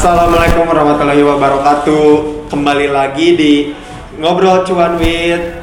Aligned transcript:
Assalamualaikum 0.00 0.64
warahmatullahi 0.64 1.20
wabarakatuh. 1.20 2.08
Kembali 2.48 2.88
lagi 2.88 3.36
di 3.36 3.68
ngobrol 4.16 4.64
cuan 4.64 4.96
with 4.96 5.60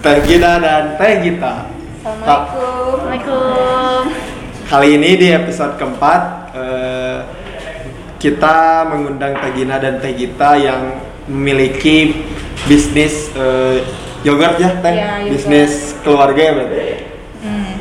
Teh 0.00 0.16
Gita 0.24 0.56
dan 0.64 0.96
Teh 0.96 1.20
Gita. 1.20 1.68
Assalamualaikum. 2.00 4.16
Kali 4.64 4.96
ini 4.96 5.20
di 5.20 5.28
episode 5.28 5.76
keempat 5.76 6.20
eh, 6.56 7.20
kita 8.16 8.88
mengundang 8.88 9.36
Teh 9.44 9.52
Gina 9.52 9.76
dan 9.76 10.00
Teh 10.00 10.16
Gita 10.16 10.56
yang 10.56 10.96
memiliki 11.28 12.24
bisnis 12.64 13.28
eh, 13.36 13.84
yogurt 14.24 14.56
ya 14.56 14.72
Teh, 14.80 14.94
yogurt. 14.96 15.36
bisnis 15.36 15.92
keluarga 16.00 16.40
ya 16.40 16.52
berarti. 16.56 16.80
Hmm. 17.44 17.72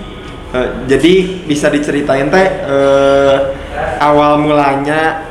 Eh, 0.59 0.69
jadi 0.91 1.13
bisa 1.47 1.71
diceritain 1.71 2.27
Teh 2.27 2.47
eh, 2.67 3.35
awal 4.03 4.43
mulanya 4.43 5.24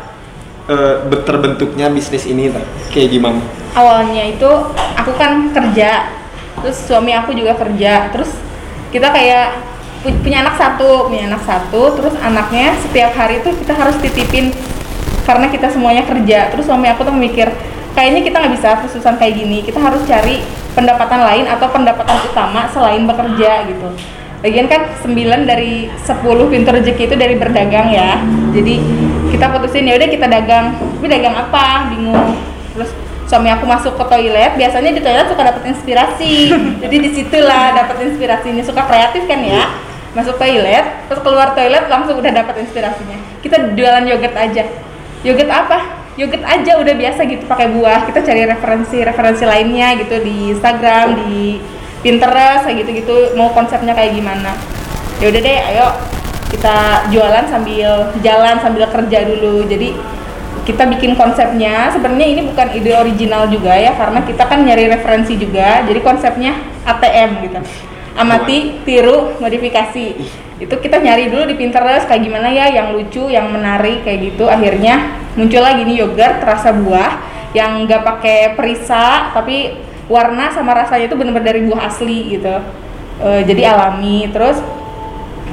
eh, 0.68 0.96
terbentuknya 1.24 1.92
bisnis 1.92 2.24
ini 2.28 2.48
Teh 2.52 2.64
kayak 2.92 3.08
gimana? 3.12 3.40
Awalnya 3.74 4.38
itu 4.38 4.50
aku 4.94 5.12
kan 5.18 5.50
kerja, 5.50 6.08
terus 6.62 6.78
suami 6.86 7.10
aku 7.10 7.34
juga 7.34 7.58
kerja, 7.58 8.14
terus 8.14 8.30
kita 8.94 9.10
kayak 9.10 9.58
pu- 10.06 10.20
punya 10.22 10.46
anak 10.46 10.54
satu, 10.54 11.10
punya 11.10 11.26
anak 11.26 11.42
satu, 11.42 11.98
terus 11.98 12.14
anaknya 12.22 12.78
setiap 12.78 13.12
hari 13.18 13.42
tuh 13.42 13.50
kita 13.58 13.74
harus 13.74 13.98
titipin 13.98 14.54
karena 15.26 15.50
kita 15.50 15.72
semuanya 15.72 16.06
kerja. 16.06 16.54
Terus 16.54 16.70
suami 16.70 16.86
aku 16.86 17.02
tuh 17.02 17.16
mikir 17.16 17.50
kayaknya 17.98 18.22
kita 18.22 18.36
nggak 18.38 18.54
bisa 18.54 18.68
khususan 18.84 19.18
kayak 19.18 19.34
gini, 19.34 19.66
kita 19.66 19.82
harus 19.82 20.06
cari 20.06 20.46
pendapatan 20.74 21.20
lain 21.22 21.44
atau 21.50 21.66
pendapatan 21.70 22.18
utama 22.30 22.66
selain 22.70 23.02
bekerja 23.06 23.66
gitu. 23.70 23.88
Lagian 24.44 24.68
kan 24.68 24.92
9 25.00 25.48
dari 25.48 25.88
10 25.88 26.52
pintu 26.52 26.68
rezeki 26.68 27.02
itu 27.08 27.16
dari 27.16 27.32
berdagang 27.40 27.88
ya. 27.88 28.20
Jadi 28.52 28.76
kita 29.32 29.48
putusin 29.48 29.88
ya 29.88 29.96
udah 29.96 30.04
kita 30.04 30.28
dagang. 30.28 30.76
Tapi 30.76 31.06
dagang 31.08 31.32
apa? 31.32 31.88
Bingung. 31.88 32.36
Terus 32.76 32.92
suami 33.24 33.48
aku 33.48 33.64
masuk 33.64 33.96
ke 33.96 34.04
toilet, 34.04 34.52
biasanya 34.60 34.92
di 34.92 35.00
toilet 35.00 35.32
suka 35.32 35.48
dapat 35.48 35.64
inspirasi. 35.72 36.52
Jadi 36.84 36.96
di 37.00 37.08
situlah 37.16 37.72
dapat 37.72 38.04
inspirasinya. 38.04 38.60
Suka 38.60 38.84
kreatif 38.84 39.24
kan 39.24 39.40
ya? 39.40 39.64
Masuk 40.12 40.36
toilet, 40.36 41.08
terus 41.08 41.24
keluar 41.24 41.56
toilet 41.56 41.88
langsung 41.88 42.20
udah 42.20 42.32
dapat 42.44 42.68
inspirasinya. 42.68 43.16
Kita 43.40 43.72
jualan 43.72 44.04
yogurt 44.04 44.36
aja. 44.36 44.68
Yogurt 45.24 45.48
apa? 45.48 46.04
Yogurt 46.20 46.44
aja 46.44 46.76
udah 46.84 46.94
biasa 46.94 47.24
gitu 47.24 47.48
pakai 47.48 47.72
buah. 47.72 48.04
Kita 48.12 48.20
cari 48.20 48.44
referensi-referensi 48.44 49.44
lainnya 49.48 49.96
gitu 50.04 50.20
di 50.20 50.52
Instagram, 50.52 51.06
di 51.24 51.58
Pinterest 52.04 52.68
kayak 52.68 52.84
gitu-gitu 52.84 53.32
mau 53.32 53.48
konsepnya 53.56 53.96
kayak 53.96 54.12
gimana. 54.12 54.52
Ya 55.24 55.32
udah 55.32 55.40
deh, 55.40 55.58
ayo 55.72 55.86
kita 56.52 57.08
jualan 57.08 57.48
sambil 57.48 58.12
jalan 58.20 58.60
sambil 58.60 58.84
kerja 58.92 59.24
dulu. 59.24 59.64
Jadi 59.64 59.96
kita 60.68 60.84
bikin 60.84 61.16
konsepnya 61.16 61.88
sebenarnya 61.92 62.28
ini 62.28 62.42
bukan 62.44 62.68
ide 62.76 62.92
original 62.92 63.48
juga 63.48 63.72
ya 63.72 63.96
karena 63.96 64.20
kita 64.20 64.44
kan 64.44 64.68
nyari 64.68 64.84
referensi 64.92 65.40
juga. 65.40 65.80
Jadi 65.88 66.00
konsepnya 66.04 66.52
ATM 66.84 67.30
gitu. 67.48 67.60
Amati, 68.20 68.84
tiru, 68.84 69.40
modifikasi. 69.40 70.06
Itu 70.60 70.74
kita 70.78 71.00
nyari 71.00 71.32
dulu 71.32 71.50
di 71.50 71.56
Pinterest 71.56 72.06
kayak 72.06 72.20
gimana 72.20 72.52
ya 72.52 72.68
yang 72.68 72.92
lucu, 72.94 73.32
yang 73.32 73.48
menarik 73.48 74.04
kayak 74.04 74.28
gitu. 74.28 74.44
Akhirnya 74.46 75.24
muncul 75.40 75.64
lagi 75.64 75.88
nih 75.88 76.04
yogurt 76.04 76.44
rasa 76.44 76.70
buah 76.76 77.32
yang 77.56 77.80
nggak 77.86 78.02
pakai 78.02 78.52
perisa 78.58 79.30
tapi 79.32 79.72
warna 80.06 80.52
sama 80.52 80.76
rasanya 80.76 81.08
itu 81.08 81.16
bener-bener 81.16 81.54
dari 81.54 81.60
buah 81.66 81.88
asli 81.88 82.38
gitu. 82.38 82.56
Eh, 83.22 83.40
jadi 83.46 83.74
alami. 83.74 84.28
Terus 84.30 84.58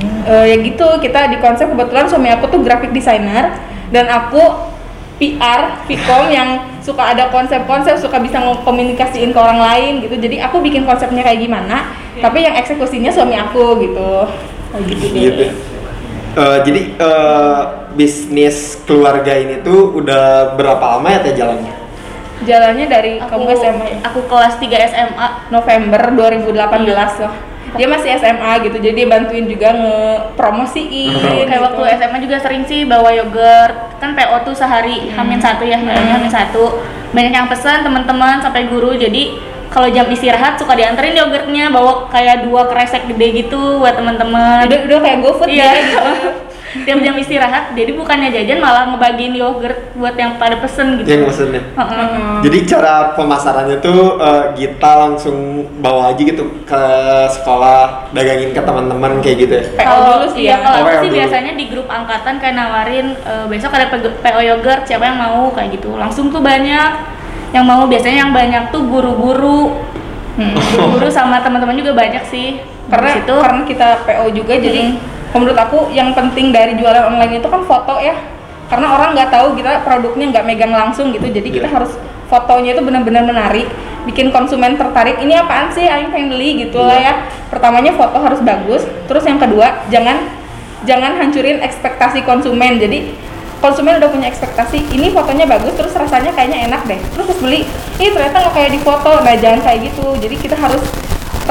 Eh, 0.01 0.45
ya 0.53 0.57
gitu 0.61 0.87
kita 1.01 1.29
di 1.29 1.37
konsep 1.37 1.69
kebetulan 1.69 2.09
suami 2.09 2.29
aku 2.33 2.49
tuh 2.49 2.61
graphic 2.63 2.93
designer 2.93 3.53
dan 3.93 4.09
aku 4.09 4.71
PR, 5.21 5.85
Vcom 5.85 6.33
yang 6.33 6.65
suka 6.81 7.13
ada 7.13 7.29
konsep-konsep, 7.29 7.93
suka 8.01 8.17
bisa 8.17 8.41
komunikasiin 8.65 9.29
ke 9.29 9.37
orang 9.37 9.61
lain 9.61 9.91
gitu. 10.01 10.17
Jadi 10.17 10.41
aku 10.41 10.65
bikin 10.65 10.81
konsepnya 10.81 11.21
kayak 11.21 11.45
gimana, 11.45 11.93
tapi 12.17 12.41
yang 12.41 12.57
eksekusinya 12.57 13.13
suami 13.13 13.37
aku 13.37 13.85
gitu. 13.85 14.25
Kayak 14.73 14.83
gitu 14.89 15.05
deh. 15.13 15.51
Eh, 16.31 16.57
jadi 16.65 16.81
eh, 16.97 17.61
bisnis 17.93 18.81
keluarga 18.87 19.37
ini 19.37 19.61
tuh 19.61 19.93
udah 20.01 20.57
berapa 20.57 20.97
lama 20.97 21.07
ya 21.11 21.19
Teh 21.21 21.33
jalannya? 21.37 21.80
Jalannya 22.41 22.85
dari 22.89 23.13
Aku 23.21 23.37
kamu 23.37 23.49
SMA 23.53 23.85
ya? 23.85 23.97
Aku 24.09 24.19
kelas 24.25 24.57
3 24.57 24.91
SMA. 24.91 25.27
November 25.53 26.01
2018 26.13 27.21
lah. 27.21 27.33
Dia 27.71 27.87
masih 27.87 28.11
SMA 28.19 28.51
gitu, 28.67 28.83
jadi 28.83 29.07
bantuin 29.07 29.47
juga 29.47 29.71
ngepromosiin. 29.71 31.15
Oh. 31.15 31.47
Kayak 31.47 31.71
waktu 31.71 31.81
SMA 32.03 32.17
juga 32.19 32.37
sering 32.43 32.67
sih 32.67 32.83
bawa 32.83 33.15
yogurt. 33.15 33.95
Kan 34.03 34.11
PO 34.11 34.43
tuh 34.43 34.51
sehari 34.51 35.07
hamin 35.15 35.39
satu 35.39 35.63
ya, 35.63 35.79
namanya 35.79 36.19
hamin 36.19 36.27
satu. 36.27 36.83
Banyak 37.15 37.31
yang 37.31 37.47
pesan 37.47 37.87
teman-teman 37.87 38.43
sampai 38.43 38.67
guru. 38.67 38.91
Jadi 38.99 39.39
kalau 39.71 39.87
jam 39.87 40.03
istirahat 40.11 40.59
suka 40.59 40.75
dianterin 40.75 41.15
yogurtnya 41.15 41.71
bawa 41.71 42.11
kayak 42.11 42.43
dua 42.43 42.67
kresek 42.67 43.07
gede 43.07 43.47
gitu 43.47 43.79
buat 43.79 43.95
teman-teman. 43.95 44.67
Udah, 44.67 44.79
udah 44.91 44.99
kayak 44.99 45.17
GoFood 45.23 45.47
Iya. 45.47 45.63
dia 45.63 45.79
gitu. 45.79 45.99
Tiap 46.71 46.99
jam 47.03 47.15
istirahat, 47.19 47.75
jadi 47.75 47.91
bukannya 47.91 48.31
jajan 48.31 48.63
malah 48.63 48.87
ngebagiin 48.95 49.35
yogurt 49.35 49.91
buat 49.99 50.15
yang 50.15 50.39
pada 50.39 50.55
pesen 50.63 51.03
gitu. 51.03 51.07
Yang 51.11 51.23
mesennya. 51.27 51.61
Heeh. 51.75 52.07
Jadi 52.47 52.57
cara 52.63 53.11
pemasarannya 53.19 53.77
tuh 53.83 54.15
eh, 54.23 54.43
Gita 54.55 54.91
langsung 54.95 55.67
bawa 55.83 56.15
aja 56.15 56.21
gitu 56.23 56.63
ke 56.63 56.83
sekolah, 57.35 58.07
dagangin 58.15 58.55
ke 58.55 58.61
teman-teman 58.63 59.19
kayak 59.19 59.37
gitu 59.43 59.53
ya. 59.59 59.65
PO 59.75 59.83
Kalau 59.83 60.07
dulu 60.07 60.27
sih 60.31 60.41
iya, 60.47 60.55
ya. 60.55 60.57
kalau 60.63 60.77
aku 60.79 60.95
sih 60.95 61.09
dulu. 61.11 61.17
biasanya 61.19 61.51
di 61.59 61.65
grup 61.67 61.87
angkatan 61.91 62.35
kayak 62.39 62.55
nawarin 62.55 63.07
eh, 63.19 63.45
besok 63.51 63.71
ada 63.75 63.85
PO 63.91 64.39
yogurt 64.39 64.81
siapa 64.87 65.03
yang 65.11 65.19
mau 65.19 65.51
kayak 65.51 65.75
gitu. 65.75 65.91
Langsung 65.99 66.31
tuh 66.31 66.39
banyak 66.39 66.91
yang 67.51 67.67
mau 67.67 67.83
biasanya 67.83 68.27
yang 68.27 68.31
banyak 68.31 68.71
tuh 68.71 68.81
guru-guru. 68.87 69.75
Hmm. 70.39 70.55
Guru-guru 70.71 71.11
sama 71.11 71.43
teman-teman 71.43 71.75
juga 71.75 71.91
banyak 71.91 72.23
sih. 72.31 72.63
karena 72.91 73.07
Di 73.07 73.23
situ 73.23 73.35
karena 73.39 73.63
kita 73.63 73.87
PO 74.03 74.25
juga 74.35 74.53
jadi 74.59 74.83
menurut 75.31 75.55
aku 75.55 75.91
yang 75.95 76.11
penting 76.11 76.51
dari 76.51 76.75
jualan 76.75 77.07
online 77.07 77.39
itu 77.39 77.47
kan 77.47 77.63
foto 77.63 77.99
ya. 77.99 78.15
Karena 78.71 78.87
orang 78.95 79.11
nggak 79.11 79.29
tahu 79.31 79.59
kita 79.59 79.83
produknya 79.83 80.31
nggak 80.31 80.45
megang 80.47 80.71
langsung 80.71 81.11
gitu. 81.11 81.27
Jadi 81.27 81.49
kita 81.51 81.67
Iya. 81.67 81.75
harus 81.75 81.91
fotonya 82.31 82.71
itu 82.71 82.81
benar-benar 82.83 83.27
menarik 83.27 83.67
bikin 84.07 84.31
konsumen 84.31 84.79
tertarik. 84.79 85.19
Ini 85.19 85.43
apaan 85.43 85.67
sih? 85.75 85.83
Aing 85.83 86.09
pengen 86.09 86.31
beli 86.31 86.67
gitu 86.67 86.79
lah 86.79 86.95
ya. 86.95 87.13
Pertamanya 87.51 87.91
foto 87.95 88.15
harus 88.23 88.39
bagus. 88.39 88.87
Terus 89.11 89.23
yang 89.27 89.39
kedua 89.39 89.83
jangan 89.91 90.31
jangan 90.87 91.19
hancurin 91.19 91.59
ekspektasi 91.59 92.23
konsumen. 92.23 92.79
Jadi 92.79 93.11
konsumen 93.59 93.99
udah 93.99 94.09
punya 94.09 94.31
ekspektasi 94.31 94.89
ini 94.95 95.11
fotonya 95.13 95.45
bagus 95.45 95.75
terus 95.77 95.93
rasanya 95.93 96.31
kayaknya 96.31 96.71
enak 96.71 96.81
deh. 96.87 96.99
Terus 97.11 97.27
beli 97.43 97.67
ini 97.99 98.09
ternyata 98.15 98.39
nggak 98.47 98.55
kayak 98.55 98.71
di 98.71 98.79
foto. 98.79 99.11
Nah 99.19 99.35
jangan 99.35 99.59
kayak 99.67 99.79
gitu. 99.91 100.15
Jadi 100.15 100.35
kita 100.39 100.55
harus 100.55 100.81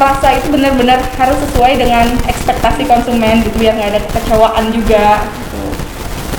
rasa 0.01 0.33
itu 0.33 0.49
benar-benar 0.49 0.99
harus 1.21 1.37
sesuai 1.49 1.77
dengan 1.77 2.09
ekspektasi 2.25 2.89
konsumen 2.89 3.45
gitu 3.45 3.57
biar 3.61 3.77
nggak 3.77 3.91
ada 3.93 4.01
kekecewaan 4.09 4.65
juga 4.73 5.21
gitu. 5.29 5.61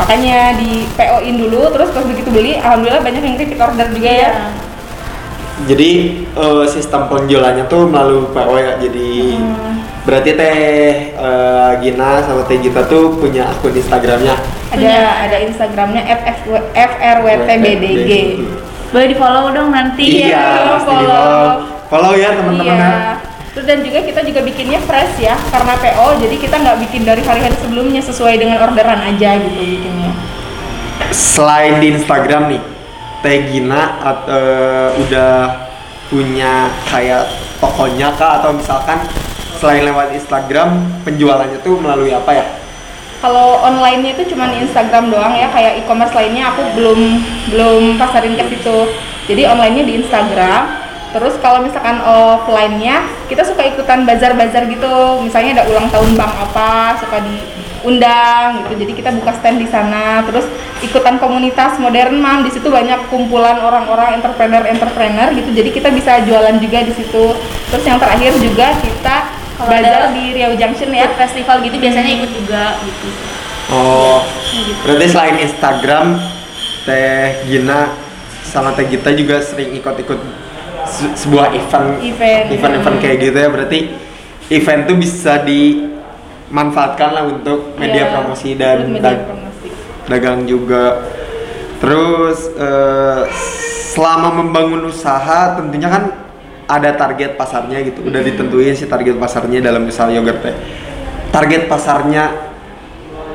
makanya 0.02 0.58
di 0.58 0.90
PO 0.98 1.18
in 1.22 1.36
dulu 1.38 1.70
terus 1.70 1.94
pas 1.94 2.02
begitu 2.02 2.30
beli 2.34 2.58
alhamdulillah 2.58 3.06
banyak 3.06 3.22
yang 3.22 3.38
repeat 3.38 3.62
order 3.62 3.88
juga 3.94 4.10
ya 4.10 4.32
Iya. 4.34 4.34
Jadi 5.62 5.92
eh, 6.34 6.66
sistem 6.66 7.06
penjualannya 7.06 7.70
tuh 7.70 7.86
melalui 7.86 8.26
PO 8.34 8.56
ya. 8.58 8.82
Jadi 8.82 9.38
berarti 10.02 10.34
Teh 10.34 11.14
eh, 11.14 11.72
Gina 11.86 12.18
sama 12.26 12.42
Teh 12.50 12.58
Gita 12.58 12.82
tuh 12.90 13.14
punya 13.22 13.46
akun 13.46 13.70
Instagramnya. 13.70 14.34
ada 14.74 14.80
Punya. 14.82 15.06
ada 15.22 15.38
instagramnya 15.38 16.02
frwtbdg 16.74 18.10
boleh 18.90 19.08
di 19.08 19.16
follow 19.20 19.54
dong 19.54 19.70
nanti. 19.70 20.26
Iya, 20.26 20.42
di 20.66 20.82
follow. 20.82 21.62
Follow 21.94 22.14
ya 22.18 22.30
teman-teman 22.34 22.66
ya. 22.66 22.90
iya 22.90 23.31
terus 23.52 23.66
dan 23.68 23.84
juga 23.84 24.00
kita 24.00 24.24
juga 24.24 24.40
bikinnya 24.48 24.80
fresh 24.84 25.20
ya 25.20 25.36
karena 25.52 25.76
PO 25.76 26.24
jadi 26.24 26.36
kita 26.40 26.56
nggak 26.56 26.78
bikin 26.88 27.02
dari 27.04 27.20
hari-hari 27.20 27.56
sebelumnya 27.60 28.00
sesuai 28.00 28.40
dengan 28.40 28.64
orderan 28.64 29.00
aja 29.04 29.36
gitu 29.40 29.60
bikinnya 29.60 30.12
Selain 31.12 31.84
di 31.84 31.92
Instagram 31.92 32.48
nih, 32.48 32.62
Teh 33.20 33.52
Gina 33.52 34.00
at- 34.00 34.28
eh, 34.32 34.90
udah 34.96 35.32
punya 36.08 36.72
kayak 36.88 37.28
tokonya 37.60 38.16
kah 38.16 38.40
atau 38.40 38.56
misalkan 38.56 39.04
selain 39.60 39.84
lewat 39.84 40.16
Instagram 40.16 40.80
penjualannya 41.04 41.60
tuh 41.68 41.76
melalui 41.84 42.16
apa 42.16 42.32
ya? 42.32 42.46
Kalau 43.20 43.60
online-nya 43.62 44.18
itu 44.18 44.34
cuma 44.34 44.50
Instagram 44.56 45.14
doang 45.14 45.36
ya, 45.36 45.52
kayak 45.52 45.84
e-commerce 45.84 46.16
lainnya 46.16 46.56
aku 46.56 46.64
belum 46.80 47.00
belum 47.54 47.82
pasarin 48.00 48.34
ke 48.40 48.48
situ. 48.48 48.78
Jadi 49.28 49.46
online-nya 49.46 49.84
di 49.84 49.94
Instagram. 50.02 50.81
Terus 51.12 51.36
kalau 51.44 51.60
misalkan 51.60 52.00
offline-nya, 52.00 53.04
kita 53.28 53.44
suka 53.44 53.68
ikutan 53.68 54.08
bazar-bazar 54.08 54.64
gitu. 54.72 55.20
Misalnya 55.20 55.60
ada 55.60 55.64
ulang 55.68 55.92
tahun 55.92 56.16
bank 56.16 56.34
apa, 56.50 56.96
suka 57.04 57.20
diundang 57.20 58.64
gitu. 58.64 58.74
Jadi 58.88 58.92
kita 58.96 59.10
buka 59.20 59.36
stand 59.36 59.60
di 59.60 59.68
sana. 59.68 60.24
Terus 60.24 60.48
ikutan 60.80 61.20
komunitas 61.20 61.76
modern 61.84 62.16
mam. 62.16 62.48
Di 62.48 62.56
situ 62.56 62.72
banyak 62.72 63.12
kumpulan 63.12 63.60
orang-orang 63.60 64.24
entrepreneur-entrepreneur 64.24 65.36
gitu. 65.36 65.50
Jadi 65.52 65.70
kita 65.76 65.92
bisa 65.92 66.24
jualan 66.24 66.56
juga 66.64 66.80
di 66.88 66.94
situ. 66.96 67.36
Terus 67.68 67.84
yang 67.84 68.00
terakhir 68.00 68.32
juga 68.40 68.72
kita 68.80 69.16
Kalau 69.60 69.68
bazar 69.68 70.16
di 70.16 70.24
Riau 70.32 70.56
Junction 70.56 70.90
ya. 70.96 71.12
festival 71.20 71.60
gitu 71.62 71.76
biasanya 71.76 72.12
ikut 72.24 72.32
juga 72.34 72.64
gitu. 72.88 73.08
Oh, 73.72 74.20
gitu. 74.52 74.84
berarti 74.84 75.08
selain 75.08 75.38
Instagram 75.48 76.20
Teh 76.84 77.40
Gina 77.48 77.96
sama 78.44 78.76
Teh 78.76 78.84
Gita 78.84 79.16
juga 79.16 79.40
sering 79.40 79.72
ikut-ikut 79.80 80.20
se- 80.84 81.14
sebuah 81.16 81.52
event 81.52 82.00
Event. 82.00 82.46
event-event 82.50 82.98
kayak 82.98 83.18
gitu 83.22 83.38
ya 83.38 83.50
berarti 83.50 83.80
event 84.50 84.82
tuh 84.84 84.96
bisa 84.96 85.42
dimanfaatkan 85.42 87.10
lah 87.12 87.24
untuk 87.26 87.74
media 87.76 88.04
Iya, 88.04 88.12
promosi 88.12 88.50
dan 88.54 88.78
media 88.88 89.04
dag- 89.12 89.26
promosi. 89.26 89.68
dagang 90.06 90.44
juga 90.44 91.02
terus 91.78 92.52
eh, 92.54 93.22
selama 93.92 94.40
membangun 94.40 94.86
usaha 94.86 95.56
tentunya 95.56 95.88
kan 95.88 96.04
ada 96.66 96.94
target 96.94 97.36
pasarnya 97.36 97.82
gitu 97.82 98.06
udah 98.06 98.22
ditentuin 98.22 98.72
sih 98.72 98.86
target 98.86 99.18
pasarnya 99.18 99.60
dalam 99.60 99.84
usaha 99.84 100.08
yogurt 100.08 100.40
teh 100.40 100.56
target 101.30 101.66
pasarnya 101.66 102.32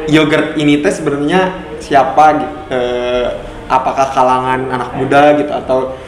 yogurt 0.07 0.55
ini 0.55 0.79
teh 0.79 0.89
sebenarnya 0.91 1.53
siapa? 1.77 2.25
Eh, 2.69 3.27
apakah 3.67 4.07
kalangan 4.09 4.71
anak 4.71 4.95
muda 4.95 5.35
gitu 5.35 5.51
atau 5.51 5.99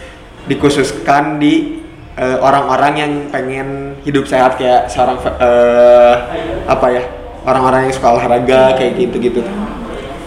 dikhususkan 0.48 1.36
di 1.38 1.84
eh, 2.18 2.38
orang-orang 2.40 2.92
yang 2.96 3.12
pengen 3.30 3.94
hidup 4.02 4.24
sehat 4.24 4.56
kayak 4.56 4.88
seorang 4.90 5.20
eh, 5.38 6.14
apa 6.66 6.86
ya 6.90 7.02
orang-orang 7.46 7.88
yang 7.88 7.94
suka 7.94 8.08
olahraga 8.18 8.74
kayak 8.74 8.98
gitu-gitu 8.98 9.44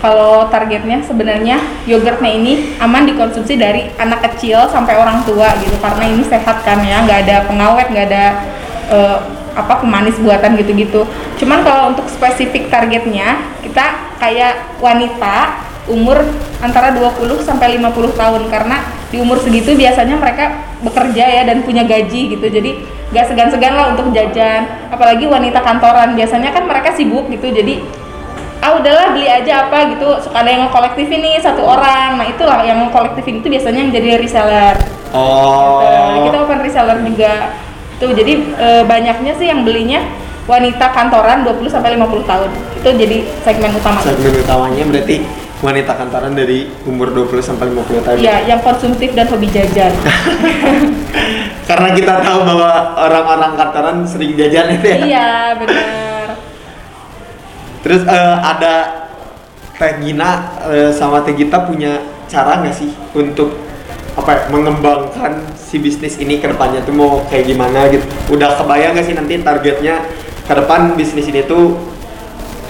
Kalau 0.01 0.50
targetnya 0.50 0.97
sebenarnya 1.06 1.62
yogurtnya 1.85 2.31
ini 2.33 2.73
aman 2.81 3.06
dikonsumsi 3.06 3.53
dari 3.53 3.85
anak 4.01 4.25
kecil 4.33 4.65
sampai 4.65 4.97
orang 4.97 5.21
tua 5.21 5.53
gitu 5.62 5.77
karena 5.77 6.09
ini 6.09 6.25
sehat 6.25 6.65
kan 6.65 6.81
ya, 6.81 7.06
nggak 7.06 7.19
ada 7.29 7.35
pengawet, 7.45 7.88
nggak 7.94 8.06
ada 8.09 8.25
eh, 8.89 9.17
apa 9.53 9.83
pemanis 9.83 10.17
buatan 10.17 10.57
gitu-gitu. 10.57 11.06
Cuman 11.38 11.62
kalau 11.62 11.94
untuk 11.94 12.09
spesifik 12.09 12.74
targetnya 12.74 13.45
kita 13.62 14.17
kayak 14.17 14.81
wanita 14.81 15.69
umur 15.89 16.21
antara 16.61 16.93
20 16.93 17.41
sampai 17.41 17.77
50 17.81 18.13
tahun 18.13 18.41
karena 18.49 18.77
di 19.09 19.17
umur 19.17 19.41
segitu 19.41 19.73
biasanya 19.73 20.15
mereka 20.17 20.73
bekerja 20.81 21.25
ya 21.25 21.41
dan 21.45 21.65
punya 21.65 21.85
gaji 21.85 22.37
gitu. 22.37 22.45
Jadi 22.45 22.85
nggak 23.11 23.25
segan-segan 23.31 23.73
lah 23.73 23.93
untuk 23.95 24.13
jajan. 24.13 24.89
Apalagi 24.93 25.25
wanita 25.25 25.59
kantoran 25.63 26.13
biasanya 26.13 26.53
kan 26.53 26.69
mereka 26.69 26.93
sibuk 26.93 27.27
gitu. 27.29 27.49
Jadi 27.49 27.81
ah 28.61 28.77
udahlah 28.77 29.17
beli 29.17 29.25
aja 29.25 29.65
apa 29.65 29.89
gitu 29.97 30.05
suka 30.21 30.45
ada 30.45 30.53
yang 30.53 30.69
ngekolektif 30.69 31.09
ini 31.09 31.41
satu 31.41 31.65
orang 31.65 32.21
nah 32.21 32.25
itulah 32.29 32.61
yang 32.61 32.77
ngekolektifin 32.85 33.41
itu 33.41 33.49
biasanya 33.49 33.89
yang 33.89 33.89
jadi 33.89 34.21
reseller 34.21 34.77
oh 35.17 35.81
Gitu. 36.21 36.29
kita 36.29 36.37
open 36.45 36.59
reseller 36.61 36.97
juga 37.01 37.33
tuh 37.97 38.11
jadi 38.13 38.33
e, 38.37 38.67
banyaknya 38.85 39.33
sih 39.37 39.47
yang 39.49 39.65
belinya 39.65 40.05
wanita 40.45 40.93
kantoran 40.93 41.45
20 41.45 41.69
sampai 41.69 41.97
50 41.97 42.29
tahun 42.29 42.49
itu 42.81 42.89
jadi 42.97 43.17
segmen 43.45 43.71
utama 43.73 43.99
segmen 44.01 44.33
utamanya 44.41 44.83
berarti 44.89 45.40
wanita 45.61 45.93
kantoran 45.93 46.33
dari 46.33 46.69
umur 46.89 47.13
20 47.13 47.37
sampai 47.41 47.69
50 47.69 48.05
tahun 48.05 48.17
Iya, 48.17 48.35
yang 48.49 48.61
konsumtif 48.65 49.13
dan 49.13 49.29
hobi 49.29 49.47
jajan. 49.53 49.93
karena 51.71 51.89
kita 51.95 52.13
tahu 52.19 52.39
bahwa 52.43 52.71
orang-orang 52.99 53.51
kantoran 53.55 53.97
sering 54.03 54.35
jajan 54.35 54.75
itu 54.75 54.85
ya 54.91 54.97
iya, 55.07 55.29
benar. 55.55 56.27
terus 57.85 58.01
eh, 58.03 58.37
ada 58.43 58.73
Teh 59.79 59.93
Gina 60.03 60.31
eh, 60.67 60.91
sama 60.91 61.23
Teh 61.23 61.33
Gita 61.33 61.63
punya 61.63 62.03
cara 62.27 62.59
nggak 62.59 62.75
sih 62.75 62.91
untuk 63.15 63.55
apa 64.11 64.29
ya, 64.35 64.41
mengembangkan 64.51 65.55
si 65.55 65.79
bisnis 65.79 66.19
ini 66.19 66.43
ke 66.43 66.51
depannya 66.51 66.83
tuh 66.83 66.91
mau 66.91 67.23
kayak 67.31 67.47
gimana 67.47 67.87
gitu 67.87 68.03
udah 68.35 68.59
kebayang 68.59 68.91
nggak 68.91 69.07
sih 69.07 69.15
nanti 69.15 69.39
targetnya 69.39 70.03
ke 70.43 70.53
depan 70.53 70.99
bisnis 70.99 71.31
ini 71.31 71.47
tuh 71.47 71.79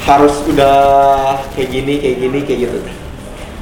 harus 0.01 0.33
udah 0.50 0.77
kayak 1.53 1.69
gini 1.69 1.94
kayak 2.01 2.18
gini 2.18 2.39
kayak 2.42 2.59
gitu 2.65 2.77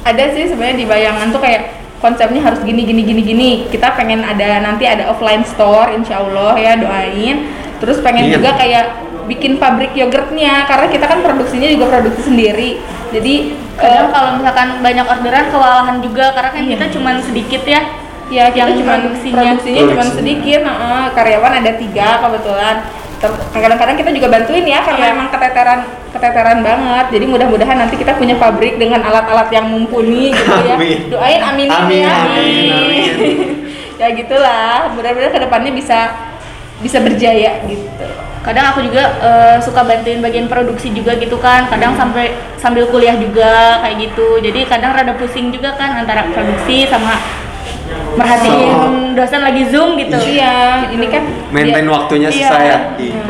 Ada 0.00 0.32
sih 0.32 0.48
sebenarnya 0.48 0.76
di 0.80 0.86
bayangan 0.88 1.28
tuh 1.28 1.44
kayak 1.44 1.76
konsepnya 2.00 2.40
harus 2.40 2.64
gini 2.64 2.88
gini 2.88 3.04
gini 3.04 3.20
gini. 3.20 3.50
Kita 3.68 3.92
pengen 3.92 4.24
ada 4.24 4.64
nanti 4.64 4.88
ada 4.88 5.12
offline 5.12 5.44
store 5.44 5.92
insya 5.92 6.24
Allah 6.24 6.56
ya 6.56 6.72
doain. 6.80 7.44
Terus 7.84 8.00
pengen 8.00 8.32
Iya. 8.32 8.40
juga 8.40 8.50
kayak 8.56 8.84
bikin 9.28 9.60
pabrik 9.60 9.92
yogurtnya 9.92 10.64
karena 10.64 10.88
kita 10.88 11.04
kan 11.04 11.20
produksinya 11.20 11.68
juga 11.68 11.92
produksi 11.92 12.32
sendiri. 12.32 12.80
Jadi 13.12 13.52
kadang 13.76 14.08
eh, 14.08 14.12
kalau 14.12 14.30
misalkan 14.40 14.68
banyak 14.80 15.04
orderan 15.04 15.46
kewalahan 15.52 15.96
juga 16.00 16.32
karena 16.32 16.50
kan 16.50 16.62
Iya. 16.64 16.70
kita 16.80 16.84
cuman 16.96 17.14
sedikit 17.20 17.62
ya 17.68 17.82
Ya 18.30 18.46
kita 18.46 18.62
yang 18.62 18.78
cuma 18.78 18.94
produksinya. 18.96 19.34
produksinya, 19.42 19.80
cuma 19.90 20.04
sedikit, 20.06 20.60
heeh. 20.62 21.04
karyawan 21.18 21.52
ada 21.60 21.72
tiga 21.76 22.08
kebetulan. 22.22 22.76
Kadang-kadang 23.52 23.96
kita 24.00 24.10
juga 24.16 24.28
bantuin 24.32 24.64
ya 24.64 24.80
karena 24.80 25.04
Iya. 25.04 25.12
emang 25.12 25.28
keteteran 25.28 25.80
keteteran 26.08 26.58
banget. 26.64 27.06
Jadi 27.12 27.24
mudah-mudahan 27.28 27.76
nanti 27.76 27.94
kita 27.94 28.16
punya 28.16 28.34
pabrik 28.34 28.80
dengan 28.80 29.04
alat-alat 29.04 29.52
yang 29.52 29.68
mumpuni 29.68 30.32
gitu 30.32 30.56
ya. 30.64 30.80
Amin. 30.80 30.98
Doain 31.12 31.40
amin 31.44 31.68
Amin, 31.68 32.00
ya. 32.00 32.16
amin, 32.16 32.70
amin. 32.72 33.12
ya 34.00 34.08
gitulah. 34.16 34.88
Mudah-mudahan 34.96 35.32
ke 35.32 35.40
depannya 35.40 35.72
bisa 35.72 35.98
bisa 36.80 36.96
berjaya 36.96 37.60
gitu. 37.68 38.08
kadang 38.40 38.72
aku 38.72 38.80
juga 38.80 39.04
eh, 39.20 39.56
suka 39.60 39.84
bantuin 39.84 40.24
bagian 40.24 40.48
produksi 40.48 40.88
juga 40.96 41.12
gitu 41.20 41.36
kan 41.36 41.68
kadang 41.68 41.92
sampai 41.92 42.32
sambil 42.56 42.88
kuliah 42.88 43.12
juga 43.12 43.84
kayak 43.84 44.00
gitu 44.00 44.40
jadi 44.40 44.64
kadang 44.64 44.96
rada 44.96 45.12
pusing 45.12 45.52
juga 45.52 45.76
kan 45.76 46.00
antara 46.00 46.24
produksi 46.32 46.88
sama 46.88 47.20
merhatiin 48.20 48.70
dosen 49.16 49.40
lagi 49.40 49.62
zoom 49.72 49.96
gitu. 49.96 50.16
Iya, 50.16 50.86
ini 50.92 51.06
kan 51.08 51.22
maintain 51.50 51.82
dia- 51.82 51.92
waktunya 51.92 52.28
Iya. 52.28 52.36
susah 52.36 52.60
ya. 52.60 52.78
Iya. 52.96 53.22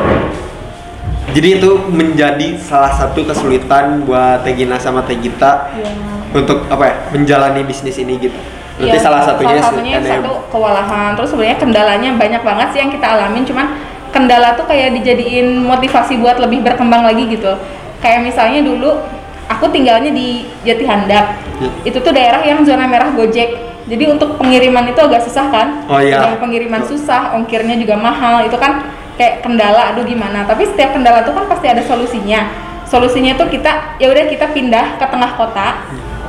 jadi 1.31 1.63
itu 1.63 1.69
menjadi 1.87 2.59
salah 2.59 2.91
satu 2.91 3.23
kesulitan 3.23 4.03
buat 4.03 4.43
Teh 4.43 4.51
Gina 4.51 4.75
sama 4.75 4.99
Teh 5.07 5.15
Gita 5.15 5.71
Iya. 5.71 5.87
untuk 6.35 6.67
apa 6.67 6.83
ya 6.83 6.95
menjalani 7.09 7.63
bisnis 7.63 7.95
ini 7.95 8.19
gitu. 8.19 8.35
Berarti 8.75 8.97
Iya, 8.97 8.99
salah 8.99 9.21
satunya 9.23 9.55
salah 9.55 9.79
satunya 9.79 9.95
yang- 9.95 10.19
satu 10.19 10.51
kewalahan. 10.51 11.15
Terus 11.15 11.29
sebenarnya 11.31 11.55
kendalanya 11.55 12.09
banyak 12.19 12.41
banget 12.43 12.67
sih 12.75 12.79
yang 12.83 12.91
kita 12.91 13.07
alamin 13.07 13.47
cuman 13.47 13.67
kendala 14.11 14.59
tuh 14.59 14.67
kayak 14.67 14.91
dijadiin 14.91 15.63
motivasi 15.63 16.19
buat 16.19 16.35
lebih 16.35 16.67
berkembang 16.67 17.07
lagi 17.07 17.23
gitu. 17.31 17.55
Kayak 18.03 18.27
misalnya 18.27 18.59
dulu 18.67 18.99
aku 19.47 19.71
tinggalnya 19.71 20.11
di 20.11 20.43
Jati 20.67 20.83
Handap 20.83 21.39
Ya. 21.63 21.69
itu 21.85 21.95
tuh 21.95 22.11
daerah 22.11 22.43
yang 22.43 22.59
zona 22.67 22.83
merah 22.83 23.07
Gojek 23.15 23.70
jadi 23.89 24.03
untuk 24.13 24.37
pengiriman 24.37 24.85
itu 24.89 24.99
agak 25.01 25.25
susah 25.25 25.45
kan? 25.49 25.67
Oh, 25.89 25.97
iya. 25.97 26.21
Udah 26.21 26.37
pengiriman 26.37 26.81
susah 26.85 27.33
ongkirnya 27.33 27.77
juga 27.81 27.97
mahal. 27.97 28.45
Itu 28.45 28.57
kan 28.61 28.85
kayak 29.17 29.41
kendala 29.41 29.93
aduh 29.93 30.05
gimana? 30.05 30.45
Tapi 30.45 30.69
setiap 30.69 30.93
kendala 30.93 31.25
tuh 31.25 31.33
kan 31.33 31.49
pasti 31.49 31.65
ada 31.69 31.81
solusinya. 31.81 32.45
Solusinya 32.85 33.33
tuh 33.39 33.47
kita 33.47 33.97
ya 33.97 34.11
udah 34.11 34.27
kita 34.27 34.51
pindah 34.51 34.99
ke 34.99 35.05
tengah 35.07 35.31
kota 35.39 35.67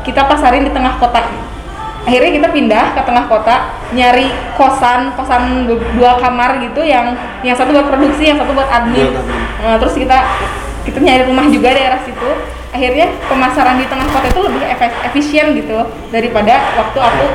kita 0.03 0.27
pasarin 0.27 0.67
di 0.67 0.73
tengah 0.75 0.99
kota. 0.99 1.23
Akhirnya 2.03 2.35
kita 2.35 2.49
pindah 2.51 2.99
ke 2.99 3.01
tengah 3.07 3.31
kota 3.31 3.71
nyari 3.95 4.27
kosan 4.59 5.15
kosan 5.15 5.71
du- 5.71 5.87
dua 5.95 6.19
kamar 6.19 6.59
gitu 6.59 6.83
yang 6.83 7.15
yang 7.47 7.55
satu 7.55 7.71
buat 7.71 7.87
produksi 7.87 8.27
yang 8.27 8.39
satu 8.43 8.51
buat 8.55 8.67
admin. 8.67 9.15
Buat 9.15 9.23
admin. 9.23 9.43
Nah, 9.63 9.77
terus 9.79 9.95
kita 9.95 10.19
kita 10.83 10.99
nyari 10.99 11.23
rumah 11.31 11.47
juga 11.47 11.71
daerah 11.71 12.03
situ 12.03 12.31
akhirnya 12.73 13.13
pemasaran 13.29 13.77
di 13.77 13.85
tengah 13.85 14.09
kota 14.09 14.33
itu 14.33 14.41
lebih 14.49 14.61
efisien 15.13 15.53
gitu 15.53 15.85
daripada 16.09 16.57
waktu 16.81 16.99
aku 16.99 17.27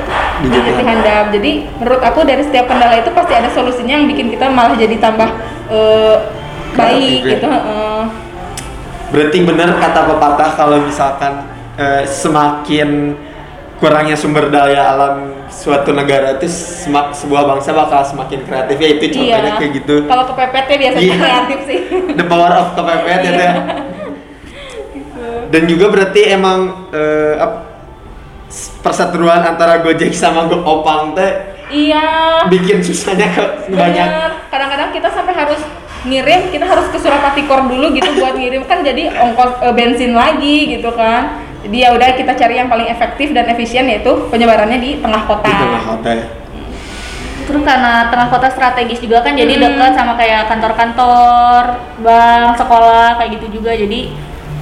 Di 0.41 0.47
Jati 0.49 0.69
Jati 0.73 0.83
Handap 0.83 1.25
jadi 1.29 1.51
menurut 1.77 2.01
aku 2.01 2.25
dari 2.25 2.41
setiap 2.41 2.65
kendala 2.65 2.97
itu 2.97 3.13
pasti 3.13 3.33
ada 3.37 3.49
solusinya 3.53 4.01
yang 4.01 4.09
bikin 4.09 4.33
kita 4.33 4.49
malah 4.49 4.73
jadi 4.73 4.97
tambah 4.97 5.29
eh, 5.69 6.15
baik 6.73 7.21
Kreatif 7.21 7.21
ya. 7.21 7.31
gitu 7.37 7.47
heeh. 7.53 8.01
berarti 9.07 9.37
benar 9.45 9.69
kata 9.77 10.01
pepatah 10.09 10.49
kalau 10.57 10.77
misalkan 10.81 11.33
eh, 11.77 12.03
semakin 12.09 13.13
kurangnya 13.77 14.17
sumber 14.17 14.49
daya 14.49 14.89
alam 14.89 15.37
suatu 15.53 15.93
negara 15.93 16.41
itu 16.41 16.49
semak, 16.49 17.13
sebuah 17.13 17.45
bangsa 17.45 17.77
bakal 17.77 18.01
semakin 18.01 18.41
kreatif 18.41 18.77
ya 18.81 18.89
itu 18.89 19.05
contohnya 19.13 19.53
kayak 19.61 19.71
gitu 19.77 19.95
kalau 20.09 20.23
kepepet 20.33 20.65
ya 20.65 20.77
biasanya 20.81 21.05
Iya. 21.05 21.15
kreatif 21.21 21.59
sih 21.69 21.79
the 22.17 22.25
power 22.25 22.51
of 22.57 22.73
kepepet 22.73 23.21
ya 23.21 23.31
teh. 23.37 23.51
Dan 25.47 25.63
juga 25.65 25.87
berarti 25.87 26.21
emang 26.27 26.89
eh, 26.91 27.35
ap- 27.37 27.65
perseteruan 28.79 29.43
antara 29.43 29.83
Gojek 29.83 30.15
sama 30.15 30.47
Go 30.47 30.63
Opang 30.63 31.11
teh 31.11 31.31
iya. 31.67 32.39
bikin 32.47 32.79
susahnya 32.79 33.27
ke 33.27 33.43
banyak. 33.69 34.07
Kadang-kadang 34.47 34.95
kita 34.95 35.11
sampai 35.11 35.35
harus 35.35 35.59
ngirim 36.07 36.47
kita 36.47 36.63
harus 36.63 36.87
ke 36.87 36.95
Surapati 36.95 37.43
Kor 37.43 37.67
dulu 37.67 37.91
gitu 37.91 38.07
buat 38.15 38.39
ngirim. 38.39 38.63
Kan 38.63 38.87
jadi 38.87 39.11
ongkos 39.11 39.59
eh, 39.59 39.73
bensin 39.75 40.15
lagi 40.15 40.79
gitu 40.79 40.95
kan. 40.95 41.43
Jadi 41.67 41.83
ya 41.83 41.91
udah 41.91 42.15
kita 42.15 42.31
cari 42.37 42.55
yang 42.55 42.71
paling 42.71 42.87
efektif 42.87 43.35
dan 43.35 43.51
efisien 43.51 43.83
yaitu 43.91 44.07
penyebarannya 44.31 44.79
di 44.79 45.03
tengah 45.03 45.27
kota. 45.27 45.43
Di 45.43 45.55
tengah 45.59 45.83
kota. 45.83 46.11
Ya. 46.15 46.27
terus 47.47 47.63
karena 47.63 48.11
tengah 48.11 48.27
kota 48.27 48.51
strategis 48.51 48.99
juga 48.99 49.23
kan 49.23 49.31
jadi 49.31 49.55
Hmm. 49.55 49.63
dekat 49.71 49.95
sama 49.95 50.19
kayak 50.19 50.51
kantor-kantor 50.51 51.79
bank 52.03 52.59
sekolah 52.59 53.15
kayak 53.15 53.39
gitu 53.39 53.59
juga. 53.59 53.71
Jadi 53.71 54.11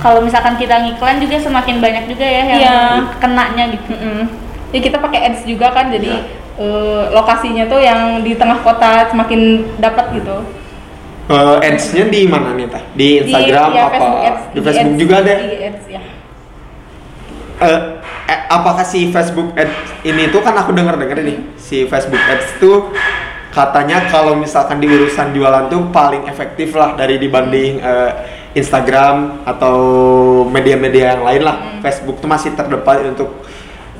kalau 0.05 0.21
misalkan 0.21 0.53
kita 0.61 0.85
ngiklan 0.85 1.17
juga 1.17 1.41
semakin 1.41 1.81
banyak 1.81 2.05
juga 2.05 2.25
ya 2.29 2.43
yang 2.45 2.61
Iya. 2.61 2.77
kenanya 3.17 3.63
gitu. 3.73 3.89
Mm-mm. 3.89 4.29
Jadi 4.69 4.81
kita 4.85 4.97
pakai 5.01 5.19
ads 5.33 5.41
juga 5.49 5.73
kan 5.73 5.89
jadi 5.89 6.21
Iya. 6.21 6.61
eh, 6.61 7.03
lokasinya 7.09 7.65
tuh 7.65 7.81
yang 7.81 8.21
di 8.21 8.37
tengah 8.37 8.61
kota 8.61 9.09
semakin 9.09 9.65
dapat 9.81 10.13
gitu. 10.13 10.45
Eh, 11.25 11.57
ads-nya 11.57 12.05
di 12.05 12.21
mana 12.29 12.53
nih 12.53 12.69
teh? 12.69 12.83
Di 12.93 13.07
Instagram 13.25 13.69
ya, 13.73 13.81
apa 13.89 13.97
Facebook 13.97 14.21
ads, 14.29 14.43
di 14.53 14.59
Facebook 14.61 14.93
ads, 14.93 15.01
juga 15.01 15.15
ada 15.25 15.33
IG 15.41 15.53
ads 15.57 15.85
ya. 15.89 16.01
Eh, 17.55 17.79
eh, 18.29 18.39
apakah 18.51 18.83
si 18.83 19.09
Facebook 19.15 19.55
Ads 19.55 20.03
ini 20.03 20.27
tuh 20.27 20.43
kan 20.43 20.53
aku 20.59 20.75
dengar 20.75 20.99
dengar 20.99 21.23
nih 21.23 21.39
si 21.55 21.87
Facebook 21.87 22.19
Ads 22.19 22.59
tuh 22.59 22.91
katanya 23.55 24.11
kalau 24.11 24.35
misalkan 24.35 24.83
di 24.83 24.91
urusan 24.91 25.31
jualan 25.31 25.71
tuh 25.71 25.87
paling 25.89 26.27
efektif 26.27 26.75
lah 26.75 26.99
dari 26.99 27.15
dibanding 27.15 27.79
eh, 27.79 28.11
Instagram 28.55 29.43
atau 29.43 29.77
media-media 30.47 31.19
yang 31.19 31.23
lain 31.27 31.41
lah. 31.43 31.57
Facebook 31.83 32.23
tuh 32.23 32.29
masih 32.31 32.55
terdepan 32.55 33.11
untuk 33.11 33.43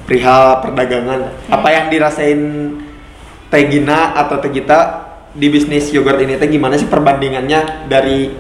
perihal 0.07 0.63
perdagangan. 0.63 1.35
Apa 1.51 1.67
yang 1.69 1.85
dirasain 1.91 2.39
Teh 3.51 3.63
Gina 3.67 4.15
atau 4.15 4.39
Teh 4.39 4.50
Gita 4.50 5.05
di 5.35 5.51
bisnis 5.51 5.91
yogurt 5.91 6.24
ini 6.24 6.39
teh 6.39 6.47
gimana 6.47 6.79
sih 6.79 6.88
perbandingannya 6.88 7.91
dari 7.91 8.31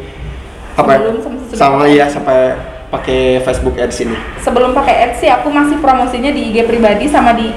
apa 0.79 0.95
ya, 0.95 0.99
Sebelum 1.11 1.15
sama 1.51 1.83
ya 1.91 2.07
sampai 2.07 2.55
pakai 2.87 3.43
Facebook 3.43 3.75
Ads 3.75 3.97
ini? 4.07 4.15
sebelum 4.39 4.71
pakai 4.71 5.11
ads 5.11 5.19
sih 5.19 5.27
aku 5.27 5.51
masih 5.51 5.83
promosinya 5.83 6.31
di 6.31 6.55
IG 6.55 6.63
pribadi 6.63 7.11
sama 7.11 7.35
di 7.35 7.51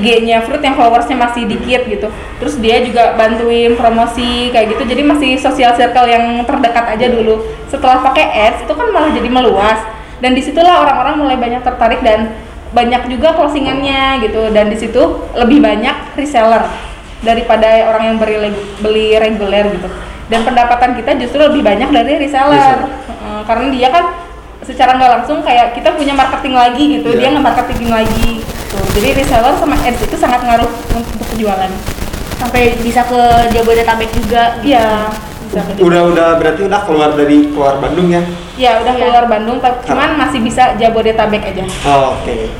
IG-nya 0.00 0.42
Fruit 0.42 0.60
yang 0.60 0.74
followersnya 0.74 1.14
masih 1.14 1.46
dikit 1.46 1.86
gitu. 1.86 2.08
Terus 2.42 2.54
dia 2.58 2.82
juga 2.82 3.14
bantuin 3.14 3.78
promosi 3.78 4.50
kayak 4.50 4.74
gitu. 4.74 4.82
Jadi 4.90 5.02
masih 5.06 5.30
social 5.38 5.72
circle 5.78 6.10
yang 6.10 6.42
terdekat 6.42 6.98
aja 6.98 7.06
dulu. 7.08 7.46
Setelah 7.70 8.02
pakai 8.02 8.26
ads 8.50 8.66
itu 8.66 8.72
kan 8.74 8.90
malah 8.90 9.10
jadi 9.14 9.28
meluas. 9.30 9.80
Dan 10.18 10.34
di 10.34 10.42
situlah 10.42 10.82
orang-orang 10.82 11.14
mulai 11.20 11.36
banyak 11.38 11.62
tertarik 11.62 12.00
dan 12.02 12.34
banyak 12.74 13.06
juga 13.06 13.38
closingannya 13.38 14.24
gitu. 14.26 14.50
Dan 14.50 14.68
di 14.68 14.76
situ 14.76 15.02
lebih 15.38 15.62
banyak 15.62 16.18
reseller 16.18 16.66
daripada 17.22 17.88
orang 17.88 18.14
yang 18.14 18.16
beli 18.18 18.50
beli 18.82 19.06
reguler 19.16 19.70
gitu. 19.70 19.88
Dan 20.28 20.42
pendapatan 20.42 20.96
kita 20.98 21.14
justru 21.20 21.38
lebih 21.38 21.62
banyak 21.62 21.92
dari 21.92 22.18
reseller. 22.18 22.88
Heeh, 22.88 23.40
karena 23.44 23.66
dia 23.70 23.88
kan 23.92 24.04
secara 24.64 24.96
nggak 24.96 25.12
langsung 25.20 25.44
kayak 25.44 25.76
kita 25.76 25.92
punya 25.92 26.16
marketing 26.16 26.56
lagi 26.56 26.84
gitu 26.98 27.12
Iya. 27.12 27.20
dia 27.20 27.28
nge 27.36 27.42
marketing 27.44 27.90
lagi 27.92 28.30
gitu. 28.76 28.84
jadi 28.94 29.08
reseller 29.16 29.54
sama 29.54 29.76
ads 29.78 30.00
itu 30.00 30.16
sangat 30.16 30.40
ngaruh 30.42 30.70
untuk 30.90 31.24
penjualan 31.24 31.70
sampai 32.36 32.62
bisa 32.78 33.00
ke 33.04 33.20
Jabodetabek 33.50 34.10
juga 34.12 34.58
iya 34.60 35.08
bisa 35.44 35.60
ke- 35.62 35.80
Udah 35.80 36.02
udah 36.04 36.28
berarti 36.36 36.60
udah 36.62 36.80
keluar 36.82 37.10
dari 37.12 37.48
keluar 37.48 37.78
Bandung 37.78 38.10
ya? 38.10 38.22
ya 38.54 38.78
udah 38.78 38.92
Iya. 38.92 39.00
keluar 39.00 39.24
Bandung 39.26 39.58
tapi 39.58 39.76
cuman 39.84 40.10
masih 40.16 40.40
bisa 40.40 40.74
Jabodetabek 40.74 41.42
aja 41.44 41.64
Oh, 41.84 42.14
Oke. 42.16 42.50